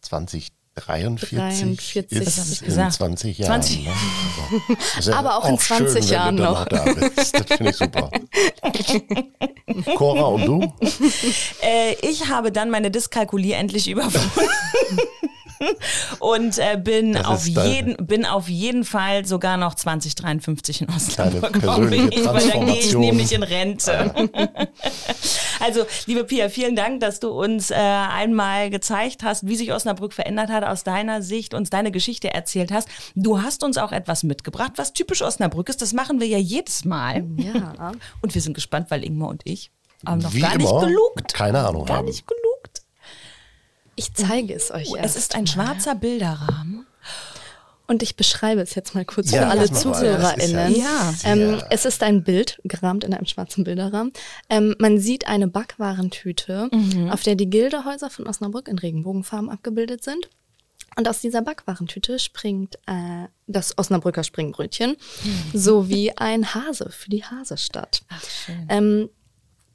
2043. 0.00 0.61
43, 0.74 1.38
43 1.38 2.62
ist 2.62 2.62
in 2.62 2.90
20 2.90 3.38
Jahren. 3.38 3.62
20. 3.62 3.84
Ne? 3.84 3.92
Also, 4.96 5.12
Aber 5.12 5.36
auch, 5.36 5.44
auch 5.44 5.48
in 5.50 5.58
20 5.58 6.02
schön, 6.02 6.12
Jahren 6.12 6.34
noch. 6.36 6.60
noch 6.60 6.64
da 6.68 6.84
bist. 6.84 7.34
Das 7.34 7.46
finde 7.58 7.70
ich 7.70 7.76
super. 7.76 8.10
Cora 9.96 10.22
und 10.22 10.46
du? 10.46 10.72
Äh, 11.62 11.94
ich 12.00 12.28
habe 12.28 12.52
dann 12.52 12.70
meine 12.70 12.90
Dyskalkulie 12.90 13.54
endlich 13.54 13.88
überwunden. 13.88 14.18
und 16.18 16.58
äh, 16.58 16.76
bin, 16.76 17.12
Das 17.14 17.24
auf 17.26 17.46
jeden, 17.46 17.96
bin 18.06 18.24
auf 18.26 18.48
jeden 18.48 18.84
Fall 18.84 19.24
sogar 19.26 19.56
noch 19.56 19.74
2053 19.74 20.82
in 20.82 20.88
Osnabrück. 20.90 21.52
persönliche 21.60 22.02
Weil 22.02 22.10
dann 22.10 22.10
gehe 22.10 22.18
ich 22.18 22.22
Transformation. 22.24 23.00
nämlich 23.00 23.32
in 23.32 23.42
Rente. 23.42 24.12
also, 25.60 25.84
liebe 26.06 26.24
Pia, 26.24 26.48
vielen 26.48 26.76
Dank, 26.76 27.00
dass 27.00 27.20
du 27.20 27.28
uns 27.30 27.70
äh, 27.70 27.74
einmal 27.74 28.70
gezeigt 28.70 29.22
hast, 29.22 29.46
wie 29.46 29.56
sich 29.56 29.72
Osnabrück 29.72 30.12
verändert 30.12 30.50
hat, 30.50 30.64
aus 30.64 30.84
deiner 30.84 31.22
Sicht 31.22 31.54
uns 31.54 31.70
deine 31.70 31.90
Geschichte 31.90 32.32
erzählt 32.32 32.72
hast. 32.72 32.88
Du 33.14 33.42
hast 33.42 33.62
uns 33.64 33.78
auch 33.78 33.92
etwas 33.92 34.22
mitgebracht, 34.22 34.72
was 34.76 34.92
typisch 34.92 35.22
Osnabrück 35.22 35.68
ist. 35.68 35.82
Das 35.82 35.92
machen 35.92 36.20
wir 36.20 36.26
ja 36.26 36.38
jedes 36.38 36.84
Mal. 36.84 37.24
Ja. 37.36 37.92
Und 38.20 38.34
wir 38.34 38.40
sind 38.42 38.54
gespannt, 38.54 38.90
weil 38.90 39.04
Ingmar 39.04 39.28
und 39.28 39.42
ich 39.44 39.70
haben 40.06 40.20
noch 40.20 40.32
Wie 40.34 40.40
gar 40.40 40.54
immer, 40.54 40.58
nicht 40.64 40.80
gelugt. 40.80 41.34
keine 41.34 41.60
Ahnung 41.66 41.84
Gar 41.86 41.98
haben. 41.98 42.06
nicht 42.06 42.26
gelugt. 42.26 42.42
Ich 44.02 44.14
zeige 44.14 44.54
es 44.54 44.70
euch 44.70 44.90
Oh, 44.90 44.96
erst. 44.96 45.16
es 45.16 45.22
ist 45.24 45.34
ein 45.34 45.46
schwarzer 45.46 45.94
Bilderrahmen. 45.94 46.86
Und 47.88 48.02
ich 48.02 48.16
beschreibe 48.16 48.60
es 48.62 48.74
jetzt 48.74 48.94
mal 48.94 49.04
kurz 49.04 49.30
Ja, 49.32 49.42
für 49.42 49.46
alle. 49.48 49.70
ZuhörerInnen. 49.70 50.74
Ja. 50.74 51.12
sehr- 51.12 51.32
Ähm, 51.32 51.62
es 51.68 51.84
ist 51.84 52.02
ein 52.02 52.22
Bild, 52.24 52.58
gerahmt 52.64 53.04
in 53.04 53.12
einem 53.12 53.26
schwarzen 53.26 53.64
Bilderrahmen. 53.64 54.12
Ähm, 54.48 54.74
man 54.78 54.98
sieht 54.98 55.26
eine 55.26 55.46
Backwarentüte, 55.48 56.70
auf 57.10 57.22
der 57.22 57.34
die 57.34 57.50
Gildehäuser 57.50 58.08
von 58.08 58.26
Osnabrück 58.26 58.68
in 58.68 58.78
Regenbogenfarben 58.78 59.50
abgebildet 59.50 60.02
sind. 60.04 60.28
Und 60.96 61.08
aus 61.08 61.20
dieser 61.20 61.42
Backwarentüte 61.42 62.18
springt 62.18 62.76
äh, 62.86 63.26
das 63.46 63.76
Osnabrücker 63.78 64.24
Springbrötchen 64.24 64.96
sowie 65.54 66.12
ein 66.16 66.54
Hase 66.54 66.90
für 66.90 67.08
die 67.10 67.24
Hasestadt. 67.24 68.02
Ach, 68.10 68.22
schön. 68.24 68.66
Ähm, 68.68 69.10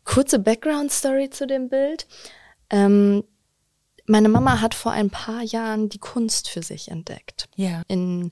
kurze 0.03 0.39
Background-Story 0.39 1.29
zu 1.31 1.45
dem 1.47 1.69
Bild. 1.69 2.07
Ähm, 2.69 3.23
meine 4.07 4.29
Mama 4.29 4.61
hat 4.61 4.73
vor 4.73 4.91
ein 4.91 5.09
paar 5.09 5.41
Jahren 5.43 5.89
die 5.89 5.99
Kunst 5.99 6.49
für 6.49 6.63
sich 6.63 6.89
entdeckt 6.89 7.47
Ja. 7.55 7.83
in 7.87 8.31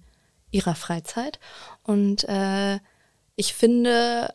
ihrer 0.52 0.76
Freizeit. 0.76 1.40
Und 1.84 2.24
äh, 2.30 2.80
ich 3.36 3.54
finde, 3.54 4.34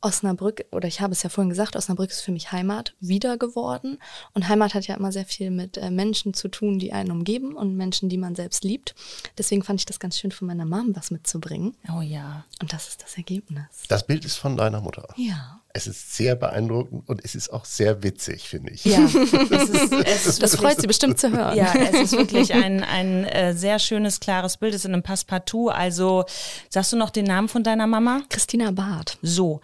Osnabrück, 0.00 0.64
oder 0.70 0.86
ich 0.86 1.00
habe 1.00 1.12
es 1.12 1.22
ja 1.24 1.28
vorhin 1.28 1.50
gesagt, 1.50 1.74
Osnabrück 1.76 2.08
ist 2.10 2.20
für 2.20 2.30
mich 2.30 2.52
Heimat 2.52 2.94
wieder 3.00 3.36
geworden. 3.36 3.98
Und 4.32 4.48
Heimat 4.48 4.74
hat 4.74 4.86
ja 4.86 4.94
immer 4.94 5.10
sehr 5.12 5.24
viel 5.26 5.50
mit 5.50 5.76
äh, 5.76 5.90
Menschen 5.90 6.34
zu 6.34 6.48
tun, 6.48 6.78
die 6.78 6.92
einen 6.92 7.10
umgeben 7.10 7.54
und 7.56 7.76
Menschen, 7.76 8.08
die 8.08 8.16
man 8.16 8.34
selbst 8.36 8.62
liebt. 8.64 8.94
Deswegen 9.36 9.62
fand 9.64 9.80
ich 9.80 9.86
das 9.86 9.98
ganz 9.98 10.16
schön 10.18 10.30
von 10.30 10.46
meiner 10.46 10.64
Mom 10.66 10.94
was 10.94 11.10
mitzubringen. 11.10 11.76
Oh 11.94 12.00
ja. 12.00 12.44
Und 12.62 12.72
das 12.72 12.88
ist 12.88 13.02
das 13.02 13.16
Ergebnis. 13.16 13.64
Das 13.88 14.06
Bild 14.06 14.24
ist 14.24 14.36
von 14.36 14.56
deiner 14.56 14.80
Mutter. 14.80 15.08
Ja. 15.16 15.57
Es 15.74 15.86
ist 15.86 16.16
sehr 16.16 16.34
beeindruckend 16.34 17.08
und 17.08 17.22
es 17.24 17.34
ist 17.34 17.50
auch 17.52 17.64
sehr 17.66 18.02
witzig, 18.02 18.48
finde 18.48 18.72
ich. 18.72 18.84
Ja, 18.84 18.98
es 19.04 19.68
ist, 19.68 19.92
es 20.26 20.38
Das 20.38 20.56
freut 20.56 20.80
sie 20.80 20.86
bestimmt 20.86 21.20
zu 21.20 21.30
hören. 21.30 21.56
Ja, 21.56 21.72
es 21.74 22.00
ist 22.00 22.12
wirklich 22.16 22.54
ein, 22.54 22.82
ein 22.82 23.24
äh, 23.26 23.54
sehr 23.54 23.78
schönes, 23.78 24.18
klares 24.18 24.56
Bild. 24.56 24.72
Es 24.74 24.80
ist 24.80 24.84
in 24.86 24.94
einem 24.94 25.02
Passepartout. 25.02 25.68
Also, 25.68 26.24
sagst 26.70 26.92
du 26.92 26.96
noch 26.96 27.10
den 27.10 27.26
Namen 27.26 27.48
von 27.48 27.62
deiner 27.62 27.86
Mama? 27.86 28.22
Christina 28.30 28.70
Barth. 28.70 29.18
So. 29.22 29.60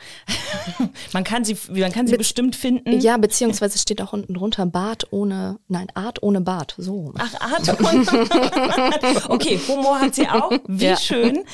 man 1.13 1.25
kann 1.25 1.45
sie, 1.45 1.57
man 1.71 1.91
kann 1.91 2.07
sie 2.07 2.13
Be- 2.13 2.19
bestimmt 2.19 2.55
finden. 2.55 3.01
Ja, 3.01 3.17
beziehungsweise 3.17 3.79
steht 3.79 4.03
auch 4.03 4.13
unten 4.13 4.35
drunter 4.35 4.67
Bart 4.67 5.09
ohne, 5.11 5.59
nein, 5.69 5.87
Art 5.95 6.23
ohne 6.23 6.43
Bart. 6.43 6.75
So. 6.79 7.13
Ach, 7.19 7.41
Art 7.41 7.69
und 7.81 9.31
Okay, 9.31 9.59
Humor 9.69 10.01
hat 10.01 10.15
sie 10.15 10.29
auch. 10.29 10.53
Wie 10.69 10.85
Ja. 10.85 10.97
schön. 10.97 11.45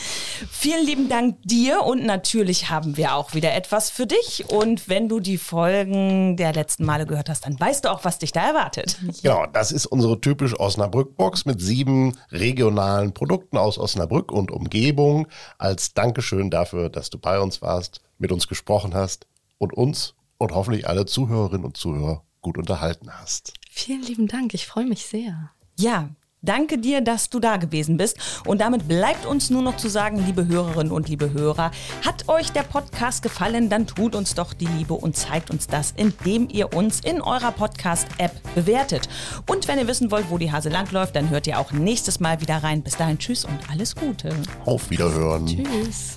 Vielen 0.51 0.85
lieben 0.85 1.09
Dank 1.09 1.37
dir 1.45 1.83
und 1.85 2.05
natürlich 2.05 2.69
haben 2.69 2.97
wir 2.97 3.15
auch 3.15 3.33
wieder 3.35 3.55
etwas 3.55 3.91
für 3.91 4.07
dich. 4.41 4.51
Und 4.51 4.89
wenn 4.89 5.09
du 5.09 5.21
die 5.21 5.39
Folgen 5.39 6.37
der 6.37 6.53
letzten 6.53 6.85
Male 6.85 7.07
gehört 7.07 7.29
hast, 7.29 7.47
dann 7.47 7.59
weißt 7.59 7.85
du 7.85 7.91
auch, 7.91 8.05
was 8.05 8.19
dich 8.19 8.33
da 8.33 8.49
erwartet. 8.49 8.99
Genau, 9.23 9.45
das 9.47 9.71
ist 9.71 9.87
unsere 9.87 10.21
typisch 10.21 10.59
Osnabrück-Box 10.59 11.45
mit 11.45 11.61
sieben 11.61 12.17
regionalen 12.31 13.13
Produkten 13.13 13.59
aus 13.59 13.79
Osnabrück 13.79 14.33
und 14.33 14.51
Umgebung. 14.51 15.29
Als 15.59 15.93
Dankeschön 15.93 16.51
dafür, 16.51 16.89
dass 16.89 17.11
du 17.11 17.19
bei 17.19 17.39
uns 17.39 17.61
warst, 17.61 18.01
mit 18.19 18.33
uns 18.33 18.49
gesprochen 18.49 18.95
hast 18.95 19.27
und 19.59 19.75
uns 19.75 20.15
und 20.39 20.53
hoffentlich 20.53 20.89
alle 20.89 21.05
Zuhörerinnen 21.05 21.65
und 21.65 21.77
Zuhörer 21.77 22.23
gut 22.41 22.57
unterhalten 22.57 23.11
hast. 23.11 23.53
Vielen 23.71 24.03
lieben 24.03 24.27
Dank. 24.27 24.55
Ich 24.55 24.67
freue 24.67 24.87
mich 24.87 25.07
sehr. 25.07 25.51
Ja, 25.79 26.11
danke 26.43 26.79
dir, 26.79 27.01
dass 27.01 27.31
du 27.31 27.41
da 27.41 27.57
gewesen 27.57 27.97
bist. 27.97 28.17
Und 28.47 28.61
damit 28.61 28.89
bleibt 28.89 29.27
uns 29.27 29.51
nur 29.51 29.63
noch 29.63 29.77
zu 29.77 29.89
sagen, 29.89 30.25
liebe 30.25 30.47
Hörerinnen 30.47 30.93
und 30.93 31.09
liebe 31.09 31.33
Hörer, 31.33 31.71
hat 32.05 32.29
euch 32.29 32.53
der 32.53 32.63
Podcast 32.63 33.23
gefallen, 33.23 33.69
dann 33.69 33.87
tut 33.87 34.15
uns 34.15 34.35
doch 34.35 34.53
die 34.53 34.67
Liebe 34.67 34.95
und 34.95 35.17
zeigt 35.17 35.51
uns 35.51 35.67
das, 35.67 35.93
indem 35.97 36.49
ihr 36.51 36.75
uns 36.75 37.01
in 37.01 37.21
eurer 37.21 37.53
Podcast-App 37.53 38.33
bewertet. 38.55 39.09
Und 39.49 39.69
wenn 39.69 39.79
ihr 39.79 39.87
wissen 39.87 40.11
wollt, 40.11 40.31
wo 40.31 40.39
die 40.39 40.53
Hase 40.53 40.69
langläuft, 40.69 41.17
dann 41.17 41.31
hört 41.31 41.47
ihr 41.47 41.59
auch 41.59 41.73
nächstes 41.73 42.21
Mal 42.21 42.41
wieder 42.41 42.63
rein. 42.63 42.83
Bis 42.83 42.97
dahin, 42.97 43.19
tschüss 43.19 43.45
und 43.45 43.59
alles 43.71 43.95
Gute. 43.95 44.35
Auf 44.65 44.91
Wiederhören. 44.91 45.47
Tschüss. 45.47 46.17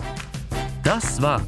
Das 0.83 1.21
war 1.21 1.41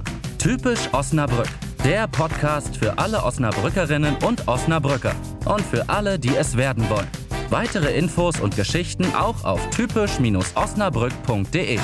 Typisch 0.45 0.89
Osnabrück, 0.91 1.49
der 1.83 2.07
Podcast 2.07 2.77
für 2.77 2.95
alle 2.99 3.23
Osnabrückerinnen 3.23 4.15
und 4.17 4.47
Osnabrücker 4.47 5.15
und 5.45 5.61
für 5.61 5.89
alle, 5.89 6.19
die 6.19 6.35
es 6.35 6.55
werden 6.55 6.87
wollen. 6.87 7.24
Weitere 7.55 7.97
Infos 7.97 8.41
und 8.41 8.57
Geschichten 8.57 9.05
auch 9.15 9.45
auf 9.45 9.69
typisch-osnabrück.de. 9.69 11.79